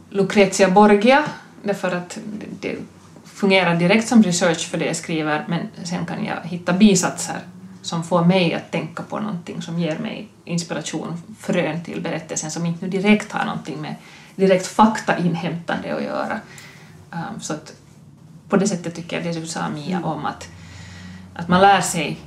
Lucrezia 0.09 0.69
Borgia 0.69 1.23
därför 1.63 1.91
att 1.91 2.17
det 2.59 2.75
fungerar 3.25 3.75
direkt 3.75 4.07
som 4.07 4.23
research 4.23 4.69
för 4.69 4.77
det 4.77 4.85
jag 4.85 4.95
skriver 4.95 5.45
men 5.47 5.67
sen 5.83 6.05
kan 6.05 6.25
jag 6.25 6.35
hitta 6.43 6.73
bisatser 6.73 7.39
som 7.81 8.03
får 8.03 8.25
mig 8.25 8.53
att 8.53 8.71
tänka 8.71 9.03
på 9.03 9.19
någonting 9.19 9.61
som 9.61 9.79
ger 9.79 9.97
mig 9.97 10.27
inspiration, 10.45 11.21
frön 11.39 11.83
till 11.83 12.01
berättelsen 12.01 12.51
som 12.51 12.65
inte 12.65 12.85
nu 12.85 12.91
direkt 12.91 13.31
har 13.31 13.45
någonting 13.45 13.81
med 13.81 13.95
direkt 14.35 14.67
faktainhämtande 14.67 15.95
att 15.95 16.03
göra. 16.03 16.39
Um, 17.11 17.41
så 17.41 17.53
att 17.53 17.73
på 18.49 18.57
det 18.57 18.67
sättet 18.67 18.95
tycker 18.95 19.15
jag 19.15 19.25
det 19.25 19.39
du 19.39 19.47
sa 19.47 19.69
Mia 19.69 20.03
om 20.03 20.25
att, 20.25 20.47
att 21.33 21.47
man 21.47 21.61
lär 21.61 21.81
sig, 21.81 22.19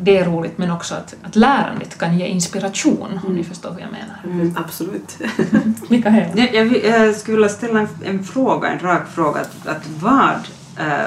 det 0.00 0.18
är 0.18 0.24
roligt 0.24 0.58
men 0.58 0.70
också 0.70 0.94
att, 0.94 1.14
att 1.22 1.36
lärandet 1.36 1.98
kan 1.98 2.18
ge 2.18 2.26
inspiration 2.26 3.20
om 3.26 3.34
ni 3.34 3.44
förstår 3.44 3.70
vad 3.70 3.80
jag 3.80 3.92
menar. 3.92 4.40
Mm, 4.40 4.56
absolut. 4.56 5.18
Mikael? 5.88 6.38
Jag, 6.38 6.54
jag, 6.54 6.84
jag 6.84 7.16
skulle 7.16 7.36
vilja 7.36 7.48
ställa 7.48 7.80
en, 7.80 7.88
en 8.04 8.24
fråga, 8.24 8.68
en 8.68 8.78
rak 8.78 9.08
fråga. 9.14 9.40
Att, 9.40 9.66
att 9.66 9.88
vad 10.00 10.40
eh, 10.78 11.06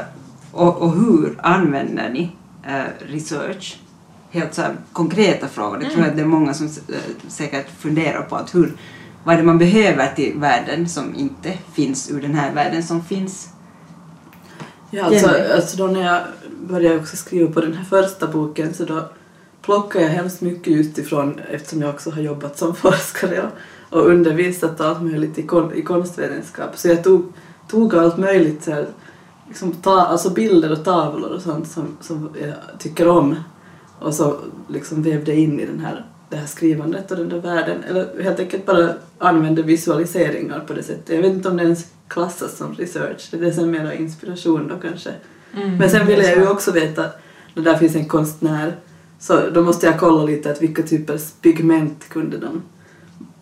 och, 0.51 0.77
och 0.77 0.91
hur 0.91 1.39
använder 1.43 2.09
ni 2.09 2.31
eh, 2.67 3.07
research? 3.07 3.79
Helt 4.31 4.53
så 4.53 4.61
här, 4.61 4.75
konkreta 4.93 5.47
frågor. 5.47 5.77
Det 5.77 5.85
tror 5.85 5.99
jag 5.99 6.09
att 6.09 6.15
det 6.15 6.21
är 6.21 6.25
många 6.25 6.53
som 6.53 6.65
eh, 6.65 6.95
säkert 7.27 7.69
funderar 7.79 8.21
på. 8.21 8.35
att 8.35 8.55
hur, 8.55 8.73
vad 9.23 9.33
är 9.33 9.39
det 9.39 9.45
man 9.45 9.57
behöver 9.57 10.11
till 10.15 10.33
världen 10.37 10.89
som 10.89 11.15
inte 11.15 11.53
finns 11.73 12.11
ur 12.11 12.21
den 12.21 12.35
här 12.35 12.53
världen 12.53 12.83
som 12.83 13.03
finns? 13.03 13.49
Ja, 14.93 15.05
alltså, 15.05 15.29
alltså 15.55 15.77
då 15.77 15.87
när 15.87 16.01
jag 16.01 16.21
började 16.67 16.95
jag 16.95 17.01
också 17.01 17.17
skriva 17.17 17.51
på 17.51 17.61
den 17.61 17.73
här 17.73 17.83
första 17.83 18.27
boken 18.27 18.73
så 18.73 18.85
då 18.85 19.09
plockade 19.61 20.05
jag 20.05 20.11
hemskt 20.11 20.41
mycket 20.41 20.73
utifrån 20.73 21.39
eftersom 21.51 21.81
jag 21.81 21.89
också 21.89 22.09
har 22.09 22.21
jobbat 22.21 22.57
som 22.57 22.75
forskare 22.85 23.41
och, 23.89 23.97
och 23.97 24.07
undervisat 24.07 24.79
och 24.79 24.85
allt 24.85 25.01
möjligt 25.01 25.37
i, 25.37 25.43
kon, 25.43 25.73
i 25.73 25.81
konstvetenskap. 25.81 26.77
Så 26.77 26.87
jag 26.87 27.03
tog, 27.03 27.33
tog 27.67 27.95
allt 27.95 28.17
möjligt, 28.17 28.63
så 28.63 28.71
här, 28.71 28.87
liksom 29.47 29.71
ta, 29.71 30.01
alltså 30.01 30.29
bilder 30.29 30.71
och 30.71 30.83
tavlor 30.83 31.29
och 31.29 31.41
sånt 31.41 31.67
som, 31.67 31.97
som 32.01 32.29
jag 32.41 32.79
tycker 32.79 33.07
om 33.07 33.35
och 33.99 34.13
så 34.13 34.37
liksom 34.67 35.03
vävde 35.03 35.35
in 35.35 35.59
i 35.59 35.65
den 35.65 35.79
här 35.79 36.05
det 36.31 36.37
här 36.37 36.45
skrivandet 36.45 37.11
och 37.11 37.17
den 37.17 37.29
där 37.29 37.39
världen. 37.39 37.83
Eller 37.83 38.23
helt 38.23 38.39
enkelt 38.39 38.65
bara 38.65 38.93
använde 39.17 39.61
visualiseringar 39.61 40.59
på 40.59 40.73
det 40.73 40.83
sättet. 40.83 41.15
Jag 41.15 41.21
vet 41.21 41.33
inte 41.33 41.49
om 41.49 41.57
det 41.57 41.63
ens 41.63 41.85
klassas 42.07 42.57
som 42.57 42.75
research. 42.75 43.29
Det 43.31 43.57
är 43.57 43.65
mer 43.65 43.91
inspiration 43.91 44.67
då 44.67 44.75
kanske. 44.87 45.09
Mm, 45.55 45.77
Men 45.77 45.89
sen 45.89 46.07
ville 46.07 46.23
jag 46.23 46.37
ju 46.37 46.45
så. 46.45 46.51
också 46.51 46.71
veta, 46.71 47.05
när 47.53 47.63
där 47.63 47.75
finns 47.75 47.95
en 47.95 48.05
konstnär, 48.05 48.75
så 49.19 49.49
då 49.53 49.61
måste 49.61 49.85
jag 49.85 49.99
kolla 49.99 50.23
lite 50.23 50.51
att 50.51 50.61
vilka 50.61 50.83
typer 50.83 51.19
pigment 51.41 52.09
kunde 52.09 52.37
de 52.37 52.61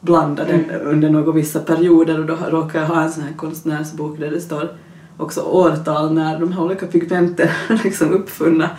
blanda 0.01 0.44
den 0.44 0.72
under 0.72 1.10
några 1.10 1.32
vissa 1.32 1.60
perioder 1.60 2.20
och 2.20 2.25
då 2.25 2.36
råkar 2.50 2.80
jag 2.80 2.88
ha 2.88 3.01
en 3.01 3.12
sån 3.12 3.24
här 3.24 3.34
konstnärsbok 3.34 4.20
där 4.20 4.32
det 4.32 4.42
står 4.42 4.70
också 5.18 5.42
årtal 5.42 6.13
när 6.13 6.39
de 6.39 6.51
här 6.51 6.63
olika 6.63 6.88
pigmenten 6.88 7.50
liksom 7.84 8.13
uppfunna. 8.13 8.70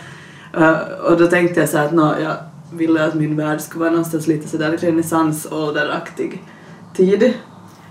Eh, 0.53 0.79
och 1.11 1.17
då 1.17 1.27
tänkte 1.27 1.59
jag 1.59 1.69
så 1.69 1.77
att 1.77 1.91
nå, 1.91 2.15
jag 2.23 2.35
ville 2.73 3.05
att 3.05 3.13
min 3.13 3.35
värld 3.35 3.61
skulle 3.61 3.79
vara 3.79 3.91
någonstans 3.91 4.27
lite 4.27 4.47
sådär 4.47 4.77
renässansålderaktig 4.77 6.43
tid. 6.93 7.33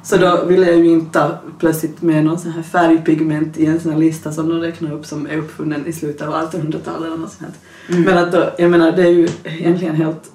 Så 0.02 0.16
då 0.16 0.44
ville 0.44 0.66
jag 0.66 0.78
ju 0.78 0.86
inte 0.86 1.30
plötsligt 1.58 2.02
med 2.02 2.24
någon 2.24 2.38
sån 2.38 2.52
här 2.52 2.62
färgpigment 2.62 3.58
i 3.58 3.66
en 3.66 3.80
sån 3.80 3.92
här 3.92 3.98
lista 3.98 4.32
som 4.32 4.48
de 4.48 4.60
räknar 4.60 4.92
upp 4.92 5.06
som 5.06 5.26
är 5.26 5.36
uppfunnen 5.36 5.86
i 5.86 5.92
slutet 5.92 6.28
av 6.28 6.34
1800-talet 6.34 7.06
eller 7.06 7.16
något 7.16 7.32
sånt. 7.32 7.54
Mm. 7.88 8.02
Men 8.02 8.18
att 8.18 8.32
då, 8.32 8.50
jag 8.58 8.70
menar 8.70 8.92
det 8.92 9.02
är 9.02 9.10
ju 9.10 9.28
egentligen 9.44 9.94
helt 9.94 10.30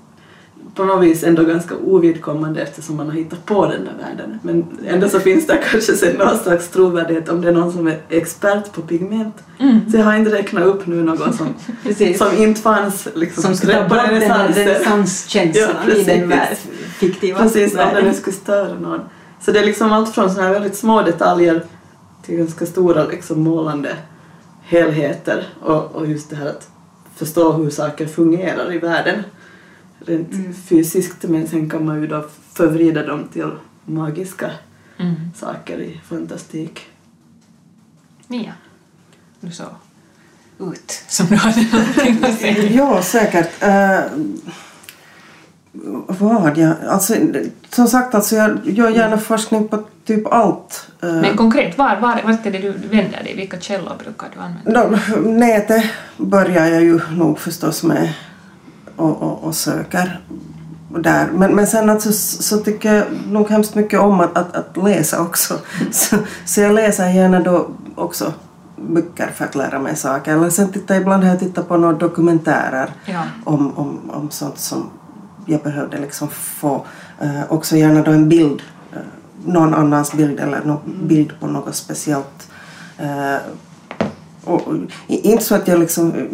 på 0.76 0.86
något 0.86 1.04
vis 1.04 1.24
ändå 1.24 1.44
ganska 1.44 1.76
ovidkommande 1.76 2.62
eftersom 2.62 2.98
man 2.98 3.06
har 3.06 3.14
hittat 3.14 3.46
på 3.46 3.66
den 3.66 3.86
där 3.86 3.94
världen. 4.08 4.40
Men 4.44 4.66
ändå 4.88 5.10
så 5.10 5.20
finns 5.20 5.48
det 5.48 5.60
kanske 5.72 5.94
sen 5.94 6.16
någon 6.16 6.38
slags 6.38 6.70
trovärdighet 6.70 7.30
om 7.30 7.42
det 7.42 7.50
är 7.50 7.54
någon 7.54 7.72
som 7.72 7.88
är 7.88 8.00
expert 8.10 8.74
på 8.74 8.82
pigment. 8.82 9.36
Mm. 9.60 9.92
Så 9.92 9.98
jag 9.98 10.04
har 10.04 10.16
inte 10.16 10.32
räknat 10.32 10.64
upp 10.64 10.88
nu 10.88 11.04
någon 11.04 11.34
som, 11.34 11.48
som 12.18 12.38
inte 12.38 12.62
fanns 12.62 13.08
liksom 13.16 13.44
Som 13.44 13.56
ska 13.56 13.68
ta 13.68 13.88
bort 13.88 13.98
den 14.10 14.22
här 14.22 14.48
renässanskänslan 14.48 15.76
Ja, 15.88 15.94
i 15.94 16.04
den 16.04 16.34
fiktiva 17.00 17.40
Precis, 17.40 17.76
om 17.76 18.04
nu 18.04 18.14
skulle 18.14 18.36
störa 18.36 18.80
någon. 18.80 19.02
Så 19.46 19.52
det 19.52 19.60
är 19.60 19.66
liksom 19.66 19.92
allt 19.94 20.14
från 20.16 20.30
såna 20.32 20.44
här 20.44 20.54
väldigt 20.54 20.78
små 20.78 21.02
detaljer 21.02 21.64
till 22.24 22.38
ganska 22.38 22.66
stora 22.66 23.06
liksom 23.06 23.42
målande 23.44 23.98
helheter 24.64 25.48
och, 25.62 25.92
och 25.96 26.08
just 26.08 26.30
det 26.30 26.36
här 26.36 26.48
att 26.48 26.70
förstå 27.16 27.52
hur 27.52 27.70
saker 27.70 28.08
fungerar 28.08 28.74
i 28.74 28.78
världen 28.80 29.24
rent 30.00 30.32
Mm. 30.34 30.54
fysiskt 30.54 31.24
men 31.24 31.48
sen 31.48 31.70
kan 31.70 31.86
man 31.86 32.02
ju 32.02 32.08
då 32.08 32.26
förvrida 32.54 33.06
dem 33.06 33.28
till 33.34 33.52
magiska 33.86 34.52
Mm. 34.98 35.16
saker 35.36 35.78
i 35.80 36.02
fantastik. 36.10 36.82
Mia, 38.28 38.54
du 39.40 39.52
såg 39.52 39.68
ut 40.60 41.04
som 41.08 41.26
du 41.28 41.36
hade 41.36 41.62
någonting 41.72 42.24
att 42.24 42.40
säga. 42.40 42.72
Ja, 42.72 43.02
säkert. 43.02 43.64
Uh, 43.64 44.20
vad 46.08 46.58
jag... 46.58 46.74
Alltså, 46.90 47.14
som 47.70 47.88
sagt, 47.88 48.16
alltså, 48.16 48.36
jag 48.36 48.60
gör 48.64 48.90
gärna 48.90 49.18
forskning 49.18 49.68
på 49.68 49.84
typ 50.06 50.34
allt. 50.34 50.88
Eh, 51.04 51.14
Men 51.14 51.38
konkret, 51.38 51.78
var, 51.78 51.96
var, 52.02 52.22
vart 52.26 52.46
är 52.46 52.52
det 52.52 52.58
du 52.60 52.72
vänder 52.72 53.24
dig? 53.24 53.36
Vilka 53.36 53.60
källor 53.60 53.92
brukar 54.04 54.28
du 54.36 54.40
använda? 54.40 54.98
Då, 55.16 55.30
nätet 55.30 55.84
börjar 56.18 56.68
jag 56.68 56.84
ju 56.84 57.00
nog 57.12 57.40
förstås 57.40 57.84
med 57.84 58.14
och, 58.96 59.22
och, 59.22 59.44
och 59.44 59.56
söker 59.56 60.20
där. 60.90 61.28
Men, 61.34 61.56
men 61.56 61.68
sen 61.68 61.90
alltså, 61.90 62.12
så 62.12 62.44
så 62.44 62.58
tycker 62.58 62.94
jag 62.94 63.06
nog 63.32 63.50
hemskt 63.50 63.76
mycket 63.76 64.00
om 64.00 64.20
att, 64.20 64.38
att, 64.38 64.56
att 64.56 64.84
läsa 64.84 65.22
också. 65.22 65.54
Så, 65.92 66.16
så 66.46 66.62
jag 66.62 66.74
läser 66.74 67.10
gärna 67.10 67.40
då 67.40 67.68
också 67.96 68.34
böcker 68.78 69.32
för 69.36 69.46
att 69.46 69.56
lära 69.56 69.80
mig 69.80 69.96
saker. 69.96 70.34
Eller 70.34 70.50
sen 70.50 70.72
tittar 70.72 70.96
ibland 70.96 71.24
har 71.24 71.30
jag 71.30 71.40
tittat 71.40 71.68
på 71.68 71.78
några 71.78 71.94
dokumentärer 71.98 72.90
Ja. 73.06 73.24
om, 73.44 73.78
om, 73.78 74.00
om 74.10 74.30
sånt 74.32 74.58
som 74.60 74.90
jag 75.46 75.62
behövde 75.62 75.98
liksom 75.98 76.30
få. 76.30 76.86
Eh, 77.22 77.42
också 77.52 77.76
gärna 77.76 78.02
då 78.02 78.12
en 78.12 78.30
bild, 78.30 78.62
eh, 78.94 79.00
någon 79.46 79.74
annans 79.74 80.14
bild 80.14 80.40
eller 80.40 80.64
någon 80.64 81.08
bild 81.08 81.40
på 81.40 81.48
något 81.48 81.76
speciellt. 81.76 82.50
Eh, 82.98 83.38
och, 84.44 84.68
och, 84.68 84.76
inte 85.08 85.44
så 85.44 85.56
att 85.56 85.68
jag 85.68 85.80
liksom 85.80 86.14
eh, 86.14 86.26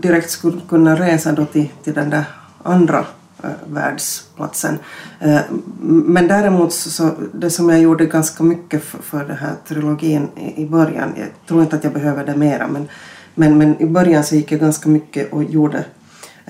direkt 0.00 0.30
skulle 0.30 0.60
kunna 0.68 0.96
resa 0.96 1.32
då 1.32 1.44
till, 1.44 1.68
till 1.84 1.94
den 1.94 2.10
där 2.10 2.24
andra 2.62 3.04
eh, 3.42 3.50
världsplatsen. 3.66 4.78
Eh, 5.20 5.40
men 5.82 6.28
däremot 6.28 6.72
så, 6.72 6.90
så 6.90 7.10
det 7.32 7.50
som 7.50 7.70
jag 7.70 7.80
gjorde 7.80 8.06
ganska 8.06 8.44
mycket 8.44 8.84
för, 8.84 8.98
för 9.02 9.24
den 9.24 9.36
här 9.36 9.54
trilogin 9.68 10.28
i, 10.36 10.62
i 10.62 10.66
början, 10.66 11.12
jag 11.16 11.28
tror 11.48 11.62
inte 11.62 11.76
att 11.76 11.84
jag 11.84 11.92
behöver 11.92 12.26
det 12.26 12.36
mera, 12.36 12.66
men, 12.68 12.88
men, 13.34 13.58
men 13.58 13.82
i 13.82 13.86
början 13.86 14.24
så 14.24 14.34
gick 14.34 14.52
jag 14.52 14.60
ganska 14.60 14.88
mycket 14.88 15.32
och 15.32 15.44
gjorde 15.44 15.84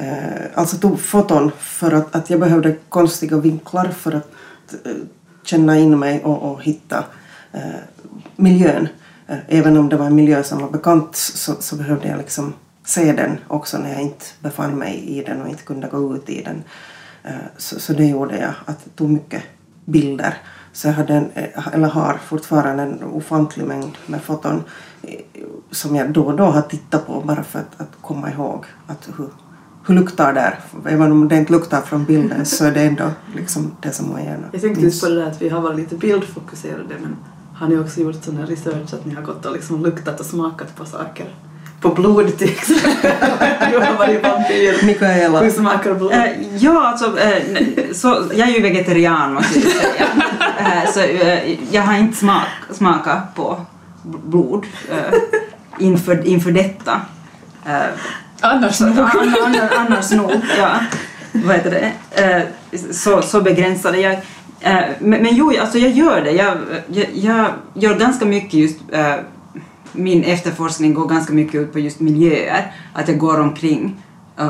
Eh, 0.02 0.46
alltså 0.54 0.76
tog 0.76 1.00
foton 1.00 1.50
för 1.58 1.92
att, 1.92 2.16
att 2.16 2.30
jag 2.30 2.40
behövde 2.40 2.76
konstiga 2.88 3.36
vinklar 3.36 3.88
för 3.88 4.12
att 4.12 4.32
eh, 4.84 4.92
känna 5.42 5.78
in 5.78 5.98
mig 5.98 6.24
och, 6.24 6.52
och 6.52 6.62
hitta 6.62 7.04
eh, 7.52 7.60
miljön. 8.36 8.88
Eh, 9.26 9.38
även 9.48 9.76
om 9.76 9.88
det 9.88 9.96
var 9.96 10.06
en 10.06 10.14
miljö 10.14 10.42
som 10.42 10.58
var 10.58 10.70
bekant 10.70 11.16
så, 11.16 11.54
så 11.60 11.76
behövde 11.76 12.08
jag 12.08 12.18
liksom 12.18 12.54
se 12.84 13.12
den 13.12 13.38
också 13.48 13.78
när 13.78 13.92
jag 13.92 14.00
inte 14.02 14.24
befann 14.40 14.78
mig 14.78 15.04
i 15.08 15.24
den 15.24 15.42
och 15.42 15.48
inte 15.48 15.62
kunde 15.62 15.88
gå 15.88 16.16
ut 16.16 16.28
i 16.28 16.42
den. 16.42 16.62
Eh, 17.22 17.46
så, 17.56 17.80
så 17.80 17.92
det 17.92 18.06
gjorde 18.06 18.38
jag, 18.38 18.54
att 18.64 18.78
jag 18.84 18.96
tog 18.96 19.10
mycket 19.10 19.42
bilder. 19.84 20.34
Så 20.72 20.88
jag 20.88 20.94
hade 20.94 21.14
en, 21.14 21.30
eller 21.72 21.88
har 21.88 22.20
fortfarande 22.24 22.82
en 22.82 23.02
ofantlig 23.02 23.66
mängd 23.66 23.98
med 24.06 24.22
foton 24.22 24.62
som 25.70 25.96
jag 25.96 26.10
då 26.10 26.22
och 26.22 26.36
då 26.36 26.44
har 26.44 26.62
tittat 26.62 27.06
på 27.06 27.20
bara 27.20 27.44
för 27.44 27.58
att, 27.58 27.80
att 27.80 27.90
komma 28.00 28.30
ihåg 28.30 28.64
att 28.86 29.08
hur, 29.18 29.28
hur 29.86 29.94
luktar 29.94 30.32
där. 30.32 30.58
Även 30.86 31.12
om 31.12 31.28
det 31.28 31.36
inte 31.36 31.52
luktar 31.52 31.80
från 31.80 32.04
bilden 32.04 32.46
så 32.46 32.64
är 32.64 32.70
det 32.70 32.80
ändå 32.82 33.04
liksom 33.36 33.72
det 33.80 33.90
som 33.92 34.10
man 34.12 34.24
gärna 34.24 34.46
Jag 34.52 34.60
tänkte 34.60 34.80
just 34.84 35.02
på 35.02 35.08
det 35.08 35.14
där 35.14 35.26
att 35.26 35.42
vi 35.42 35.48
har 35.48 35.60
varit 35.60 35.76
lite 35.76 35.94
bildfokuserade 35.94 36.94
men 37.02 37.16
har 37.54 37.68
ni 37.68 37.78
också 37.78 38.00
gjort 38.00 38.24
sån 38.24 38.36
här 38.36 38.46
research 38.46 38.94
att 38.94 39.06
ni 39.06 39.14
har 39.14 39.22
gått 39.22 39.46
och 39.46 39.52
liksom 39.52 39.82
luktat 39.84 40.20
och 40.20 40.26
smakat 40.26 40.76
på 40.76 40.84
saker? 40.84 41.26
På 41.80 41.88
blod 41.88 42.38
till 42.38 42.48
exempel. 42.48 42.92
du 43.72 43.78
har 43.78 43.98
varit 43.98 44.22
vampyr. 44.22 44.86
Mikaela. 44.86 45.40
Hur 45.40 45.50
smakar 45.50 45.94
blod? 45.94 46.12
Eh, 46.12 46.56
ja, 46.56 46.86
alltså, 46.86 47.18
n- 47.18 47.74
så, 47.94 48.22
jag 48.34 48.48
är 48.48 48.52
ju 48.52 48.62
vegetarian 48.62 49.34
måste 49.34 49.58
jag 49.58 49.72
säga. 49.72 50.06
Eh, 50.58 50.90
så 50.92 51.00
jag 51.70 51.82
har 51.82 51.98
inte 51.98 52.16
smak, 52.18 52.46
smakat 52.70 53.34
på 53.34 53.60
blod 54.02 54.66
inför, 55.78 56.26
inför 56.26 56.50
detta. 56.52 57.00
Annars 58.42 58.80
nog. 58.80 58.98
an- 58.98 59.34
an- 59.44 59.68
annars 59.78 60.10
nog, 60.12 60.32
ja. 60.58 60.70
Vad 61.32 61.56
heter 61.56 61.70
det? 61.70 61.92
Eh, 62.22 62.42
så, 62.92 63.22
så 63.22 63.40
begränsade 63.40 63.98
jag. 64.00 64.12
Eh, 64.60 64.80
men, 64.98 65.22
men 65.22 65.36
jo, 65.36 65.52
alltså 65.60 65.78
jag 65.78 65.90
gör 65.90 66.20
det. 66.20 66.30
Jag, 66.32 66.56
jag, 66.86 67.06
jag 67.14 67.46
gör 67.74 67.98
ganska 67.98 68.24
mycket 68.24 68.54
just 68.54 68.78
eh, 68.92 69.14
min 69.92 70.24
efterforskning 70.24 70.94
går 70.94 71.06
ganska 71.08 71.32
mycket 71.32 71.54
ut 71.54 71.72
på 71.72 71.78
just 71.78 72.00
miljöer. 72.00 72.72
Att 72.92 73.08
jag 73.08 73.18
går 73.18 73.40
omkring 73.40 74.02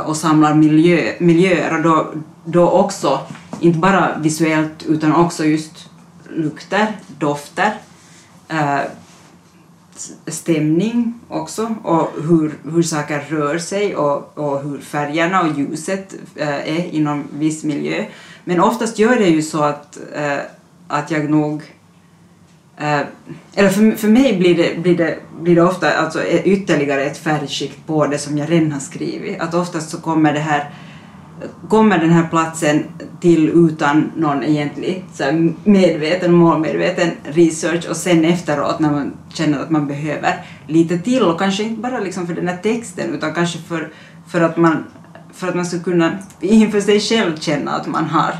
och 0.07 0.17
samlar 0.17 0.55
miljö, 0.55 1.13
miljöer 1.19 1.77
och 1.77 1.83
då, 1.83 2.13
då 2.45 2.71
också, 2.71 3.21
inte 3.61 3.79
bara 3.79 4.19
visuellt 4.19 4.83
utan 4.89 5.15
också 5.15 5.45
just 5.45 5.91
lukter, 6.31 6.87
dofter, 7.19 7.73
stämning 10.27 11.15
också 11.29 11.75
och 11.83 12.11
hur, 12.29 12.55
hur 12.73 12.83
saker 12.83 13.21
rör 13.29 13.59
sig 13.59 13.97
och, 13.97 14.39
och 14.39 14.63
hur 14.63 14.79
färgerna 14.79 15.43
och 15.43 15.59
ljuset 15.59 16.15
eh, 16.37 16.49
är 16.49 16.95
inom 16.95 17.25
viss 17.33 17.65
miljö. 17.65 18.05
Men 18.45 18.61
oftast 18.61 18.99
gör 18.99 19.17
det 19.17 19.29
ju 19.29 19.43
så 19.43 19.63
att, 19.63 19.99
eh, 20.15 20.39
att 20.89 21.11
jag 21.11 21.31
nog 21.31 21.63
Eh, 22.77 23.01
eller 23.55 23.69
för, 23.69 23.97
för 23.97 24.09
mig 24.09 24.39
blir 24.39 24.57
det, 24.57 24.83
blir, 24.83 24.97
det, 24.97 25.19
blir 25.41 25.55
det 25.55 25.63
ofta 25.63 25.93
alltså 25.93 26.25
ytterligare 26.27 27.05
ett 27.05 27.19
färgskikt 27.19 27.87
på 27.87 28.07
det 28.07 28.19
som 28.19 28.39
jag 28.39 28.51
redan 28.51 28.73
har 28.73 28.81
skrivit. 28.81 29.41
Att 29.41 29.55
oftast 29.55 29.91
så 29.91 30.01
kommer 30.01 30.33
det 30.33 30.41
här 30.41 30.71
kommer 31.69 31.99
den 31.99 32.11
här 32.11 32.29
platsen 32.29 32.85
till 33.21 33.49
utan 33.49 34.13
någon 34.17 34.43
egentlig 34.43 35.05
så 35.15 35.53
medveten, 35.65 36.33
målmedveten 36.33 37.11
research? 37.25 37.91
Och 37.91 37.97
sen 37.97 38.25
efteråt 38.25 38.81
när 38.81 38.91
man 38.91 39.13
känner 39.35 39.59
att 39.59 39.71
man 39.71 39.87
behöver 39.87 40.45
lite 40.67 40.99
till 40.99 41.23
och 41.23 41.39
kanske 41.39 41.63
inte 41.63 41.81
bara 41.81 42.01
liksom 42.01 42.27
för 42.27 42.35
den 42.35 42.49
här 42.49 42.57
texten 42.57 43.15
utan 43.15 43.35
kanske 43.35 43.59
för, 43.59 43.93
för, 44.29 44.41
att, 44.41 44.57
man, 44.57 44.85
för 45.33 45.49
att 45.49 45.55
man 45.55 45.67
ska 45.67 45.79
kunna 45.79 46.19
inför 46.41 46.81
sig 46.81 47.01
själv 47.01 47.37
känna 47.37 47.71
att 47.71 47.87
man 47.87 48.05
har 48.05 48.35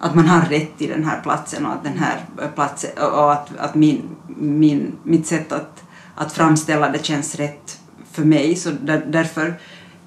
att 0.00 0.14
man 0.14 0.26
har 0.26 0.40
rätt 0.40 0.78
till 0.78 0.90
den 0.90 1.04
här 1.04 1.20
platsen 1.20 1.66
och 1.66 1.72
att 1.72 1.84
den 1.84 1.98
här 1.98 2.16
eh, 2.42 2.48
platsen 2.48 2.90
och 2.98 3.32
att, 3.32 3.56
att 3.58 3.74
min, 3.74 4.02
min, 4.36 4.96
mitt 5.02 5.26
sätt 5.26 5.52
att, 5.52 5.84
att 6.14 6.32
framställa 6.32 6.90
det 6.90 7.04
känns 7.04 7.34
rätt 7.34 7.78
för 8.12 8.24
mig. 8.24 8.56
Så 8.56 8.70
där, 8.70 9.06
därför, 9.06 9.54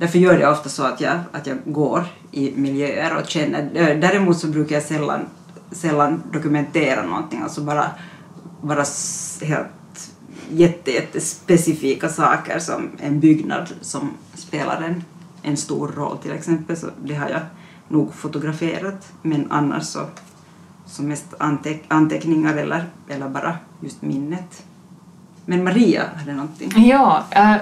därför 0.02 0.20
gör 0.20 0.40
jag 0.40 0.52
ofta 0.52 0.70
så 0.70 0.84
att 0.84 1.02
jag, 1.02 1.20
att 1.32 1.48
jag 1.48 1.58
går 1.66 2.06
i 2.32 2.52
miljöer 2.56 3.18
och 3.18 3.30
känner. 3.30 3.70
Eh, 3.74 4.00
däremot 4.00 4.38
så 4.38 4.48
brukar 4.48 4.76
jag 4.76 4.84
sällan, 4.84 5.26
sällan 5.72 6.24
dokumentera 6.34 7.06
någonting, 7.06 7.42
alltså 7.42 7.62
bara, 7.62 7.92
bara 8.62 8.86
helt 9.42 9.68
jätte, 10.50 10.92
jättespecifika 10.92 12.10
saker 12.10 12.60
som 12.60 12.90
en 13.00 13.20
byggnad 13.20 13.70
som 13.82 14.12
spelar 14.34 14.82
en, 14.82 15.04
en 15.42 15.58
stor 15.58 15.88
roll 15.88 16.18
till 16.18 16.32
exempel. 16.32 16.78
Så 16.78 16.88
det 17.04 17.16
har 17.16 17.30
jag 17.30 17.42
nog 17.88 18.14
fotograferat 18.14 19.14
men 19.22 19.52
annars 19.52 19.84
så, 19.84 20.06
så 20.86 21.04
mest 21.04 21.34
anteck 21.38 21.84
anteckningar 21.88 22.58
eller, 22.58 22.86
eller 23.08 23.30
bara 23.30 23.58
just 23.80 24.02
minnet. 24.02 24.64
Men 25.46 25.64
Maria 25.64 26.04
hade 26.16 26.34
någonting. 26.34 26.88
Ja, 26.88 27.24
äh, 27.32 27.56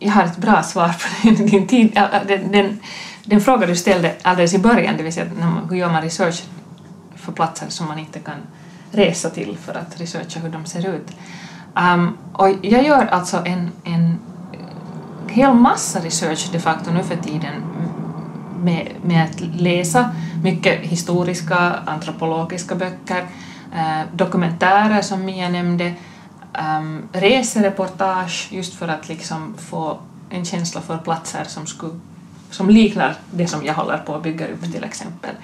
jag 0.00 0.12
har 0.12 0.24
ett 0.24 0.36
bra 0.36 0.62
svar 0.62 0.88
på 0.88 1.30
din 1.44 1.66
tid. 1.66 1.96
Äh, 1.96 2.04
den, 2.26 2.52
den, 2.52 2.80
den 3.24 3.40
fråga 3.40 3.66
du 3.66 3.76
ställde 3.76 4.14
alldeles 4.22 4.54
i 4.54 4.58
början, 4.58 4.96
det 4.96 5.02
vill 5.02 5.12
säga 5.12 5.26
när 5.38 5.46
man, 5.46 5.68
hur 5.68 5.76
gör 5.76 5.92
man 5.92 6.02
research 6.02 6.42
för 7.16 7.32
platser 7.32 7.66
som 7.68 7.86
man 7.86 7.98
inte 7.98 8.18
kan 8.18 8.38
resa 8.90 9.30
till 9.30 9.56
för 9.56 9.74
att 9.74 10.00
researcha 10.00 10.40
hur 10.40 10.48
de 10.48 10.66
ser 10.66 10.94
ut. 10.94 11.08
Um, 11.74 12.18
och 12.32 12.48
jag 12.62 12.84
gör 12.84 13.06
alltså 13.06 13.42
en, 13.44 13.70
en 13.84 14.18
hel 15.28 15.54
massa 15.54 16.00
research 16.00 16.48
de 16.52 16.60
facto 16.60 16.90
nu 16.90 17.02
för 17.02 17.16
tiden 17.16 17.62
med, 18.58 18.88
med 19.02 19.24
att 19.24 19.40
läsa 19.40 20.10
mycket 20.42 20.80
historiska, 20.80 21.74
antropologiska 21.86 22.74
böcker, 22.74 23.26
eh, 23.74 24.00
dokumentärer 24.12 25.02
som 25.02 25.24
Mia 25.24 25.48
nämnde, 25.48 25.94
um, 26.60 27.08
resereportage 27.12 28.48
just 28.50 28.74
för 28.74 28.88
att 28.88 29.08
liksom 29.08 29.54
få 29.58 29.98
en 30.30 30.44
känsla 30.44 30.80
för 30.80 30.98
platser 30.98 31.44
som, 31.44 31.66
skulle, 31.66 32.00
som 32.50 32.70
liknar 32.70 33.16
det 33.30 33.46
som 33.46 33.64
jag 33.64 33.74
håller 33.74 33.98
på 33.98 34.14
att 34.14 34.22
bygga 34.22 34.48
upp 34.48 34.72
till 34.72 34.84
exempel. 34.84 35.34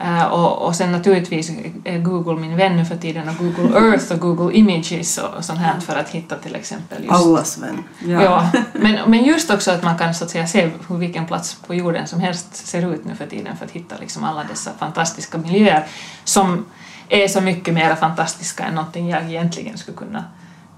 Uh, 0.00 0.24
och, 0.24 0.66
och 0.66 0.76
sen 0.76 0.92
naturligtvis 0.92 1.50
är 1.84 1.98
Google 1.98 2.40
min 2.40 2.56
vän 2.56 2.76
nu 2.76 2.84
för 2.84 2.96
tiden 2.96 3.28
och 3.28 3.36
Google 3.36 3.78
Earth 3.78 4.12
och 4.12 4.20
Google 4.20 4.56
Images 4.56 5.18
och 5.18 5.44
sånt 5.44 5.58
här 5.58 5.80
för 5.80 5.96
att 5.96 6.08
hitta 6.08 6.36
till 6.36 6.54
exempel 6.54 7.04
just... 7.04 7.14
Allas 7.14 7.58
vän. 7.58 7.82
Ja. 8.04 8.22
ja. 8.22 8.50
men, 8.72 9.10
men 9.10 9.24
just 9.24 9.50
också 9.50 9.70
att 9.70 9.82
man 9.82 9.98
kan 9.98 10.14
så 10.14 10.24
att 10.24 10.30
säga 10.30 10.46
se 10.46 10.70
hur 10.88 10.96
vilken 10.96 11.26
plats 11.26 11.54
på 11.66 11.74
jorden 11.74 12.06
som 12.06 12.20
helst 12.20 12.66
ser 12.66 12.94
ut 12.94 13.04
nu 13.04 13.14
för 13.14 13.26
tiden 13.26 13.56
för 13.56 13.64
att 13.64 13.70
hitta 13.70 13.94
liksom 14.00 14.24
alla 14.24 14.44
dessa 14.44 14.70
fantastiska 14.78 15.38
miljöer 15.38 15.86
som 16.24 16.64
är 17.08 17.28
så 17.28 17.40
mycket 17.40 17.74
mer 17.74 17.94
fantastiska 17.94 18.64
än 18.64 18.74
någonting 18.74 19.08
jag 19.08 19.24
egentligen 19.24 19.78
skulle 19.78 19.96
kunna 19.96 20.24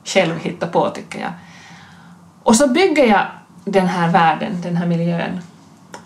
själv 0.04 0.38
hitta 0.38 0.66
på 0.66 0.90
tycker 0.90 1.20
jag. 1.20 1.32
Och 2.42 2.56
så 2.56 2.68
bygger 2.68 3.06
jag 3.06 3.26
den 3.64 3.86
här 3.86 4.12
världen, 4.12 4.60
den 4.62 4.76
här 4.76 4.86
miljön 4.86 5.40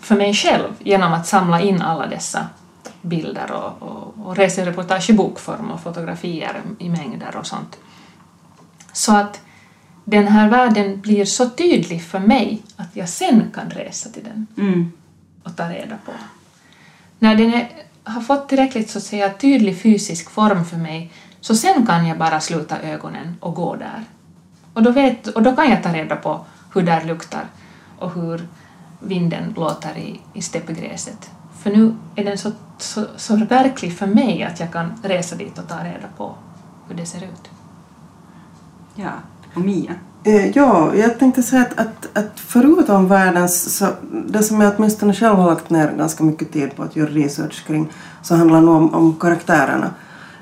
för 0.01 0.15
mig 0.15 0.33
själv 0.33 0.69
genom 0.79 1.13
att 1.13 1.27
samla 1.27 1.61
in 1.61 1.81
alla 1.81 2.07
dessa 2.07 2.47
bilder 3.01 3.51
och, 3.51 3.89
och, 3.89 4.13
och 4.25 4.37
resereportage 4.37 5.09
i 5.09 5.13
bokform 5.13 5.71
och 5.71 5.81
fotografier 5.81 6.61
i 6.79 6.89
mängder 6.89 7.35
och 7.35 7.47
sånt. 7.47 7.77
Så 8.93 9.15
att 9.15 9.41
den 10.05 10.27
här 10.27 10.49
världen 10.49 11.01
blir 11.01 11.25
så 11.25 11.49
tydlig 11.49 12.03
för 12.03 12.19
mig 12.19 12.61
att 12.75 12.95
jag 12.95 13.09
sen 13.09 13.51
kan 13.53 13.69
resa 13.69 14.09
till 14.09 14.23
den 14.23 14.47
Mm. 14.57 14.91
och 15.43 15.55
ta 15.57 15.69
reda 15.69 15.97
på. 16.05 16.11
När 17.19 17.35
den 17.35 17.53
är, 17.53 17.69
har 18.03 18.21
fått 18.21 18.49
tillräckligt 18.49 18.89
så 18.89 18.97
att 18.97 19.03
säga 19.03 19.33
tydlig 19.33 19.81
fysisk 19.81 20.29
form 20.29 20.65
för 20.65 20.77
mig 20.77 21.11
så 21.39 21.55
sen 21.55 21.85
kan 21.85 22.07
jag 22.07 22.17
bara 22.17 22.39
sluta 22.39 22.81
ögonen 22.81 23.35
och 23.39 23.55
gå 23.55 23.75
där. 23.75 24.03
Och 24.73 24.83
då, 24.83 24.91
vet, 24.91 25.27
och 25.27 25.43
då 25.43 25.55
kan 25.55 25.69
jag 25.69 25.83
ta 25.83 25.93
reda 25.93 26.15
på 26.15 26.45
hur 26.73 26.81
där 26.81 27.03
luktar 27.03 27.45
och 27.99 28.13
hur 28.13 28.47
vinden 28.99 29.53
låter 29.57 29.97
i, 29.97 30.19
i 30.33 30.41
steppgräset. 30.41 31.31
För 31.63 31.71
nu 31.71 31.95
är 32.15 32.25
den 32.25 32.37
så, 32.37 32.51
så, 32.77 33.05
så 33.17 33.35
verklig 33.35 33.97
för 33.97 34.07
mig 34.07 34.43
att 34.43 34.59
jag 34.59 34.71
kan 34.71 34.93
resa 35.03 35.35
dit 35.35 35.57
och 35.57 35.67
ta 35.67 35.83
reda 35.83 36.07
på 36.17 36.35
hur 36.87 36.95
det 36.95 37.05
ser 37.05 37.23
ut. 37.23 37.49
Ja. 38.95 39.11
Och 39.55 39.61
Mia? 39.61 39.95
Eh, 40.23 40.57
ja, 40.57 40.95
jag 40.95 41.19
tänkte 41.19 41.43
säga 41.43 41.61
att, 41.61 41.79
att, 41.79 42.17
att 42.17 42.31
förutom 42.35 43.07
världens, 43.07 43.77
så 43.77 43.87
det 44.27 44.43
som 44.43 44.61
jag 44.61 44.73
åtminstone 44.77 45.13
själv 45.13 45.35
har 45.35 45.49
lagt 45.49 45.69
ner 45.69 45.91
ganska 45.97 46.23
mycket 46.23 46.53
tid 46.53 46.75
på 46.75 46.83
att 46.83 46.95
göra 46.95 47.09
research 47.09 47.65
kring, 47.67 47.89
så 48.21 48.35
handlar 48.35 48.61
nog 48.61 48.75
om, 48.75 48.93
om 48.93 49.15
karaktärerna. 49.19 49.89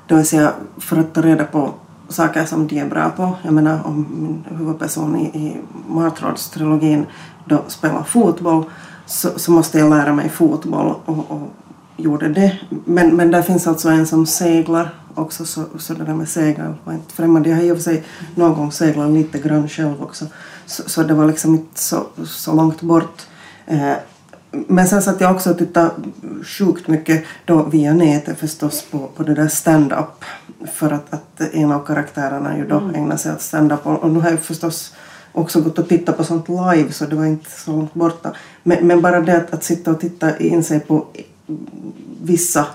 Det 0.06 0.14
vill 0.14 0.26
säga 0.26 0.52
för 0.78 0.96
att 0.96 1.14
ta 1.14 1.22
reda 1.22 1.44
på 1.44 1.70
saker 2.08 2.44
som 2.44 2.66
de 2.66 2.78
är 2.78 2.86
bra 2.86 3.10
på. 3.10 3.36
Jag 3.42 3.52
menar 3.52 3.86
om 3.86 4.06
min 4.10 4.58
huvudperson 4.58 5.16
i, 5.16 5.24
i 5.24 5.56
Martrådstrilogin 5.88 7.06
då 7.44 7.62
spelar 7.68 8.02
fotboll 8.02 8.64
så, 9.06 9.28
så 9.36 9.52
måste 9.52 9.78
jag 9.78 9.90
lära 9.90 10.12
mig 10.12 10.28
fotboll 10.28 10.94
och, 11.04 11.30
och 11.30 11.50
gjorde 11.96 12.28
det. 12.28 12.58
Men, 12.84 13.16
men 13.16 13.30
där 13.30 13.42
finns 13.42 13.66
alltså 13.66 13.88
en 13.88 14.06
som 14.06 14.26
seglar 14.26 14.99
också 15.14 15.44
så, 15.44 15.64
så 15.78 15.94
det 15.94 16.04
där 16.04 16.14
med 16.14 16.28
segel 16.28 16.74
var 16.84 16.92
inte 16.92 17.14
främmande. 17.14 17.50
Jag 17.50 17.56
har 17.56 17.72
och 17.72 17.76
för 17.76 17.84
sig 17.84 18.04
någon 18.34 18.54
gång 18.54 18.72
seglat 18.72 19.10
lite 19.10 19.38
grann 19.38 19.68
själv 19.68 20.02
också 20.02 20.26
så, 20.66 20.88
så 20.88 21.02
det 21.02 21.14
var 21.14 21.26
liksom 21.26 21.54
inte 21.54 21.80
så, 21.80 22.06
så 22.24 22.54
långt 22.54 22.80
bort. 22.80 23.26
Eh, 23.66 23.92
men 24.50 24.88
sen 24.88 25.02
satt 25.02 25.20
jag 25.20 25.34
också 25.34 25.50
och 25.50 25.58
tittade 25.58 25.90
sjukt 26.44 26.88
mycket 26.88 27.24
då 27.44 27.62
via 27.62 27.94
nätet 27.94 28.38
förstås 28.38 28.84
på, 28.90 28.98
på 28.98 29.22
det 29.22 29.34
där 29.34 29.48
stand-up 29.48 30.24
för 30.72 30.90
att, 30.90 31.14
att 31.14 31.40
en 31.52 31.72
av 31.72 31.86
karaktärerna 31.86 32.56
ju 32.56 32.66
då 32.66 32.90
ägnar 32.94 33.16
sig 33.16 33.32
åt 33.32 33.40
stand-up 33.40 33.86
och, 33.86 34.02
och 34.02 34.10
nu 34.10 34.20
har 34.20 34.30
jag 34.30 34.40
förstås 34.40 34.94
också 35.32 35.60
gått 35.60 35.78
och 35.78 35.88
tittat 35.88 36.16
på 36.16 36.24
sånt 36.24 36.48
live 36.48 36.92
så 36.92 37.06
det 37.06 37.16
var 37.16 37.24
inte 37.24 37.50
så 37.50 37.70
långt 37.70 37.94
borta. 37.94 38.32
Men, 38.62 38.86
men 38.86 39.02
bara 39.02 39.20
det 39.20 39.36
att, 39.36 39.54
att 39.54 39.64
sitta 39.64 39.90
och 39.90 40.00
titta 40.00 40.38
in 40.38 40.64
sig 40.64 40.80
på 40.80 41.06
vissa 42.22 42.66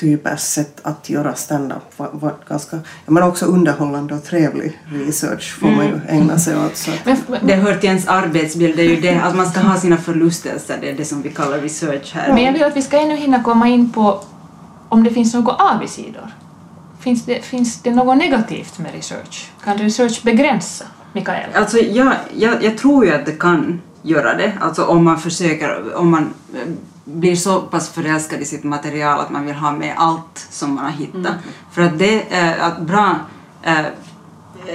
typers 0.00 0.40
sätt 0.40 0.80
att 0.82 1.10
göra 1.10 1.34
stand-up 1.34 1.82
var, 1.96 2.34
ganska, 2.48 2.78
men 3.06 3.22
också 3.22 3.46
underhållande 3.46 4.14
och 4.14 4.24
trevlig 4.24 4.78
research 5.06 5.58
får 5.60 5.68
man 5.68 5.86
ju 5.86 6.00
ägna 6.08 6.38
sig 6.38 6.56
åt. 6.56 6.76
Så 6.76 6.90
att, 6.90 7.40
Det 7.42 7.54
hör 7.54 7.76
till 7.76 7.88
ens 7.88 8.06
arbetsbild, 8.06 8.76
det 8.76 8.82
är 8.82 8.88
ju 8.88 9.00
det 9.00 9.18
att 9.18 9.36
man 9.36 9.46
ska 9.46 9.60
ha 9.60 9.80
sina 9.80 9.96
förlustelser, 9.96 10.78
det 10.80 10.90
är 10.90 10.94
det 10.96 11.04
som 11.04 11.22
vi 11.22 11.30
kallar 11.30 11.58
research 11.58 12.14
här. 12.14 12.34
Men 12.34 12.44
jag 12.44 12.52
vill 12.52 12.64
att 12.64 12.76
vi 12.76 12.82
ska 12.82 13.00
ännu 13.00 13.16
hinna 13.16 13.42
komma 13.42 13.68
in 13.68 13.92
på 13.92 14.24
om 14.88 15.04
det 15.04 15.10
finns 15.10 15.34
några 15.34 15.52
avigsidor. 15.52 16.34
Finns 17.00 17.24
det, 17.24 17.44
finns 17.44 17.82
det 17.82 17.90
något 17.90 18.16
negativt 18.16 18.78
med 18.78 18.92
research? 18.94 19.50
Kan 19.64 19.78
research 19.78 20.22
begränsa, 20.22 20.84
Mikael? 21.12 21.50
Alltså 21.54 21.78
jag, 21.78 22.12
jag, 22.36 22.64
jag 22.64 22.78
tror 22.78 23.04
ju 23.04 23.12
att 23.12 23.26
det 23.26 23.38
kan 23.38 23.80
göra 24.02 24.34
det, 24.34 24.52
alltså 24.60 24.84
om 24.84 25.04
man 25.04 25.20
försöker, 25.20 25.94
om 25.96 26.10
man 26.10 26.34
blir 27.14 27.36
så 27.36 27.60
pass 27.60 27.88
förälskad 27.88 28.40
i 28.40 28.44
sitt 28.44 28.64
material 28.64 29.20
att 29.20 29.30
man 29.30 29.46
vill 29.46 29.54
ha 29.54 29.72
med 29.72 29.94
allt 29.96 30.46
som 30.50 30.74
man 30.74 30.84
har 30.84 30.92
hittat. 30.92 31.34
För 31.72 31.82
att 31.82 31.98
det, 31.98 32.22
eh, 32.30 32.64
att 32.64 32.80
bra 32.80 33.16
eh, 33.62 33.86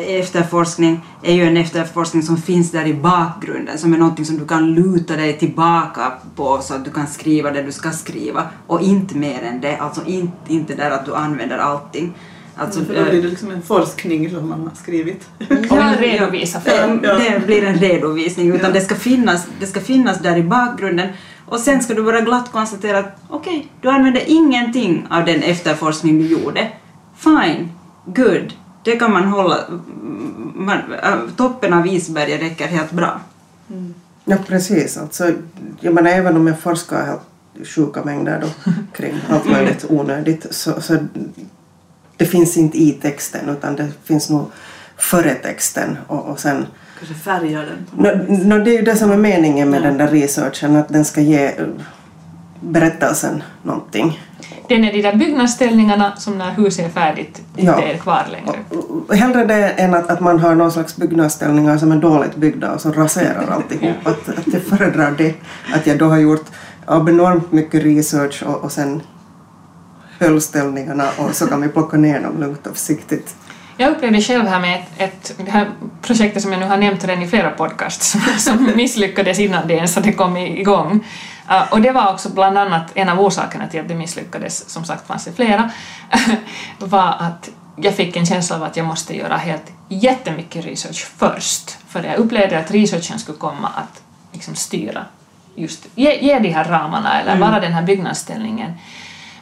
efterforskning 0.07 1.05
är 1.23 1.33
ju 1.33 1.43
en 1.43 1.57
efterforskning 1.57 2.23
som 2.23 2.37
finns 2.37 2.71
där 2.71 2.85
i 2.85 2.93
bakgrunden, 2.93 3.77
som 3.77 3.93
är 3.93 3.97
någonting 3.97 4.25
som 4.25 4.37
du 4.37 4.45
kan 4.47 4.73
luta 4.73 5.15
dig 5.15 5.37
tillbaka 5.37 6.11
på 6.35 6.59
så 6.61 6.73
att 6.73 6.85
du 6.85 6.91
kan 6.91 7.07
skriva 7.07 7.51
det 7.51 7.61
du 7.63 7.71
ska 7.71 7.91
skriva 7.91 8.43
och 8.67 8.81
inte 8.81 9.15
mer 9.17 9.43
än 9.43 9.61
det, 9.61 9.77
alltså 9.77 10.05
inte, 10.05 10.53
inte 10.53 10.75
där 10.75 10.91
att 10.91 11.05
du 11.05 11.15
använder 11.15 11.57
allting. 11.57 12.13
Alltså, 12.57 12.85
För 12.85 12.95
då 12.95 13.09
blir 13.09 13.21
det 13.21 13.27
liksom 13.27 13.51
en 13.51 13.61
forskning 13.61 14.29
som 14.29 14.49
man 14.49 14.61
har 14.61 14.75
skrivit. 14.75 15.29
Och 15.39 15.77
vill 15.77 15.97
redovisa 15.99 16.61
för 16.61 16.71
Eh, 16.71 16.97
Det 17.01 17.45
blir 17.45 17.65
en 17.65 17.75
redovisning, 17.75 18.55
utan 18.55 18.73
det, 18.73 18.81
ska 18.81 18.95
finnas, 18.95 19.47
det 19.59 19.65
ska 19.65 19.79
finnas 19.79 20.19
där 20.19 20.37
i 20.37 20.43
bakgrunden 20.43 21.09
och 21.45 21.59
sen 21.59 21.83
ska 21.83 21.93
du 21.93 22.03
bara 22.03 22.21
glatt 22.21 22.51
konstatera 22.51 22.99
att 22.99 23.17
okej, 23.29 23.71
du 23.81 23.89
använde 23.89 24.31
ingenting 24.31 25.07
av 25.09 25.25
den 25.25 25.43
efterforskning 25.43 26.17
du 26.17 26.27
gjorde. 26.27 26.71
Fine, 27.15 27.71
good, 28.05 28.53
det 28.83 28.95
kan 28.95 29.11
man 29.11 29.23
hålla, 29.23 29.57
man, 30.55 30.77
äh, 31.03 31.19
toppen 31.37 31.73
av 31.73 31.87
isberget 31.87 32.41
räcker 32.41 32.67
helt 32.67 32.91
bra. 32.91 33.21
ja 34.25 34.37
precis, 34.47 34.97
alltså, 34.97 35.31
jag 35.79 35.93
menar 35.93 36.11
även 36.11 36.37
om 36.37 36.47
jag 36.47 36.59
forskar 36.59 37.05
helt 37.05 37.21
sjuka 37.63 38.03
mängder 38.03 38.41
då, 38.41 38.71
kring 38.93 39.13
allt 39.29 39.49
möjligt 39.49 39.85
onödigt 39.89 40.45
så, 40.51 40.81
så 40.81 40.97
det 42.17 42.25
finns 42.25 42.57
inte 42.57 42.77
i 42.77 42.91
texten 42.91 43.49
utan 43.49 43.75
det 43.75 43.91
finns 44.03 44.29
nog 44.29 44.51
före 44.97 45.33
texten 45.33 45.97
och, 46.07 46.25
och 46.25 46.39
sen 46.39 46.65
Kanske 47.07 47.23
färgar 47.23 47.65
den. 47.65 48.03
No, 48.03 48.47
no, 48.55 48.63
det 48.63 48.71
är 48.71 48.77
ju 48.79 48.81
det 48.81 48.95
som 48.95 49.11
är 49.11 49.17
meningen 49.17 49.69
med 49.69 49.81
den 49.81 49.97
där 49.97 50.07
researchen, 50.07 50.75
att 50.75 50.89
den 50.89 51.05
ska 51.05 51.21
ge 51.21 51.45
eh, 51.45 51.53
berättelsen 52.59 53.43
någonting. 53.63 54.19
Den 54.69 54.83
är 54.83 54.93
de 54.93 55.01
där 55.01 55.15
byggnadsställningarna 55.15 56.15
som 56.15 56.37
när 56.37 56.51
huset 56.51 56.85
är 56.85 56.89
färdigt 56.89 57.41
inte 57.55 57.71
Ja. 57.71 57.81
är 57.81 57.97
kvar 57.97 58.25
längre. 58.31 58.59
Och 59.07 59.15
Hellre 59.15 59.45
det 59.45 59.69
än 59.69 59.93
att, 59.93 60.09
att 60.09 60.19
man 60.19 60.39
har 60.39 60.55
någon 60.55 60.71
slags 60.71 60.95
byggnadsställningar 60.95 61.77
som 61.77 61.91
är 61.91 61.97
dåligt 61.97 62.35
byggda 62.35 62.73
och 62.73 62.81
som 62.81 62.93
raserar 62.93 63.47
alltihop. 63.51 63.95
Att, 64.07 64.29
att 64.29 64.53
jag 64.53 64.61
föredrar 64.61 65.11
det, 65.17 65.33
att 65.73 65.87
jag 65.87 65.97
då 65.97 66.05
har 66.05 66.17
gjort 66.17 66.45
abnormt 66.85 67.51
mycket 67.51 67.83
research 67.83 68.43
och, 68.47 68.63
och 68.63 68.71
sen 68.71 69.01
höll 70.19 70.41
ställningarna 70.41 71.09
och 71.17 71.35
så 71.35 71.47
kan 71.47 71.61
vi 71.61 71.67
plocka 71.67 71.97
ner 71.97 72.21
dem 72.21 72.39
lugnt 72.39 72.67
och 72.67 72.73
försiktigt. 72.77 73.35
Jag 73.77 73.91
upplevde 73.91 74.21
själv 74.21 74.47
här 74.47 74.59
med 74.59 74.79
ett, 74.79 74.91
ett 74.97 75.35
det 75.45 75.51
här 75.51 75.71
projektet 76.01 76.41
som 76.41 76.51
jag 76.51 76.59
nu 76.59 76.67
har 76.67 76.77
nämnt 76.77 77.03
redan 77.03 77.23
i 77.23 77.27
flera 77.27 77.49
podcasts 77.49 78.11
som, 78.11 78.21
som 78.37 78.71
misslyckades 78.75 79.39
innan 79.39 79.67
det 79.67 79.73
ens 79.73 79.95
hade 79.95 80.11
kommit 80.13 80.59
igång. 80.59 81.05
Uh, 81.49 81.73
och 81.73 81.81
det 81.81 81.91
var 81.91 82.13
också 82.13 82.29
bland 82.29 82.57
annat 82.57 82.91
en 82.93 83.09
av 83.09 83.19
orsakerna 83.19 83.67
till 83.67 83.79
att 83.79 83.87
det 83.87 83.95
misslyckades, 83.95 84.69
som 84.69 84.85
sagt 84.85 85.07
fanns 85.07 85.25
det 85.25 85.33
flera, 85.33 85.71
var 86.79 87.15
att 87.19 87.49
jag 87.75 87.95
fick 87.95 88.15
en 88.15 88.25
känsla 88.25 88.55
av 88.55 88.63
att 88.63 88.77
jag 88.77 88.85
måste 88.85 89.17
göra 89.17 89.37
helt 89.37 89.71
jättemycket 89.89 90.65
research 90.65 91.07
först. 91.17 91.77
För 91.87 92.03
jag 92.03 92.15
upplevde 92.15 92.59
att 92.59 92.71
researchen 92.71 93.19
skulle 93.19 93.37
komma 93.37 93.67
att 93.67 94.01
liksom 94.31 94.55
styra 94.55 95.05
just 95.55 95.87
ge, 95.95 96.15
ge 96.21 96.39
de 96.39 96.49
här 96.49 96.63
ramarna 96.63 97.21
eller 97.21 97.31
Mm. 97.35 97.49
vara 97.49 97.59
den 97.59 97.73
här 97.73 97.83
byggnadsställningen. 97.83 98.73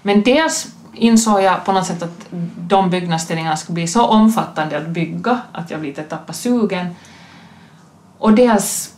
Men 0.02 0.22
dels 0.24 0.68
insåg 0.94 1.42
jag 1.42 1.66
på 1.66 1.72
något 1.72 1.86
sätt 1.86 2.04
att 2.04 2.28
de 2.58 2.90
byggnadsställningarna 2.90 3.58
skulle 3.58 3.74
bli 3.74 3.88
så 3.88 4.06
omfattande 4.06 4.78
att 4.78 4.88
bygga 4.88 5.42
att 5.52 5.72
jag 5.72 5.84
lite 5.84 6.04
tappade 6.04 6.34
sugen. 6.38 6.96
Och 8.18 8.34
dels 8.34 8.94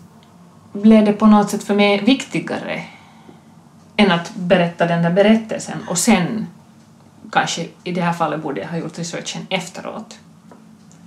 blev 0.74 1.06
det 1.06 1.14
på 1.14 1.26
något 1.26 1.50
sätt 1.50 1.64
för 1.64 1.76
mig 1.76 2.02
viktigare 2.04 2.84
än 3.98 4.12
att 4.12 4.36
berätta 4.36 4.86
den 4.86 5.04
där 5.04 5.12
berättelsen 5.12 5.78
och 5.90 5.98
sen 5.98 6.48
kanske 7.32 7.68
i 7.84 7.92
det 7.92 8.02
här 8.02 8.14
fallet 8.14 8.44
borde 8.44 8.62
jag 8.62 8.68
ha 8.68 8.78
gjort 8.78 9.00
researchen 9.00 9.48
efteråt. 9.50 10.18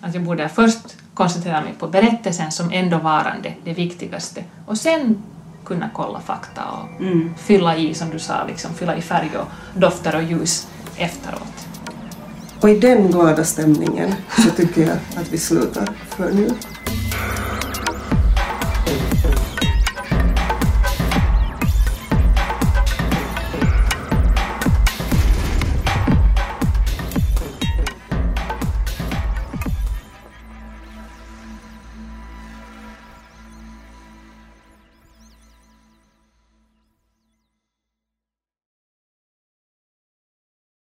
Att 0.01 0.14
jag 0.14 0.22
borde 0.24 0.48
först 0.48 0.96
koncentrera 1.14 1.61
mig 1.61 1.72
på 1.79 1.88
berättelsen 1.88 2.53
som 2.53 2.70
ändå 2.72 2.98
varande 2.98 3.55
det 3.64 3.72
viktigaste 3.72 4.44
och 4.66 4.79
sen 4.79 5.22
kunna 5.64 5.90
kolla 5.92 6.20
fakta 6.20 6.62
och 6.64 7.01
Mm. 7.01 7.35
fylla 7.38 7.77
i, 7.77 7.94
som 7.94 8.11
du 8.11 8.18
sa, 8.18 8.44
liksom, 8.48 8.74
fylla 8.74 8.96
i 8.96 9.03
färg 9.03 9.31
och 9.37 9.48
dofter 9.81 10.16
och 10.16 10.22
ljus 10.22 10.68
efteråt. 10.99 11.67
Och 12.61 12.71
i 12.71 12.79
den 12.79 13.11
glada 13.11 13.45
stämningen 13.45 14.15
så 14.45 14.51
tycker 14.51 14.81
jag 14.83 14.97
att 15.17 15.33
vi 15.33 15.39
slutar 15.39 15.89
för 16.09 16.33
nu. 16.33 16.51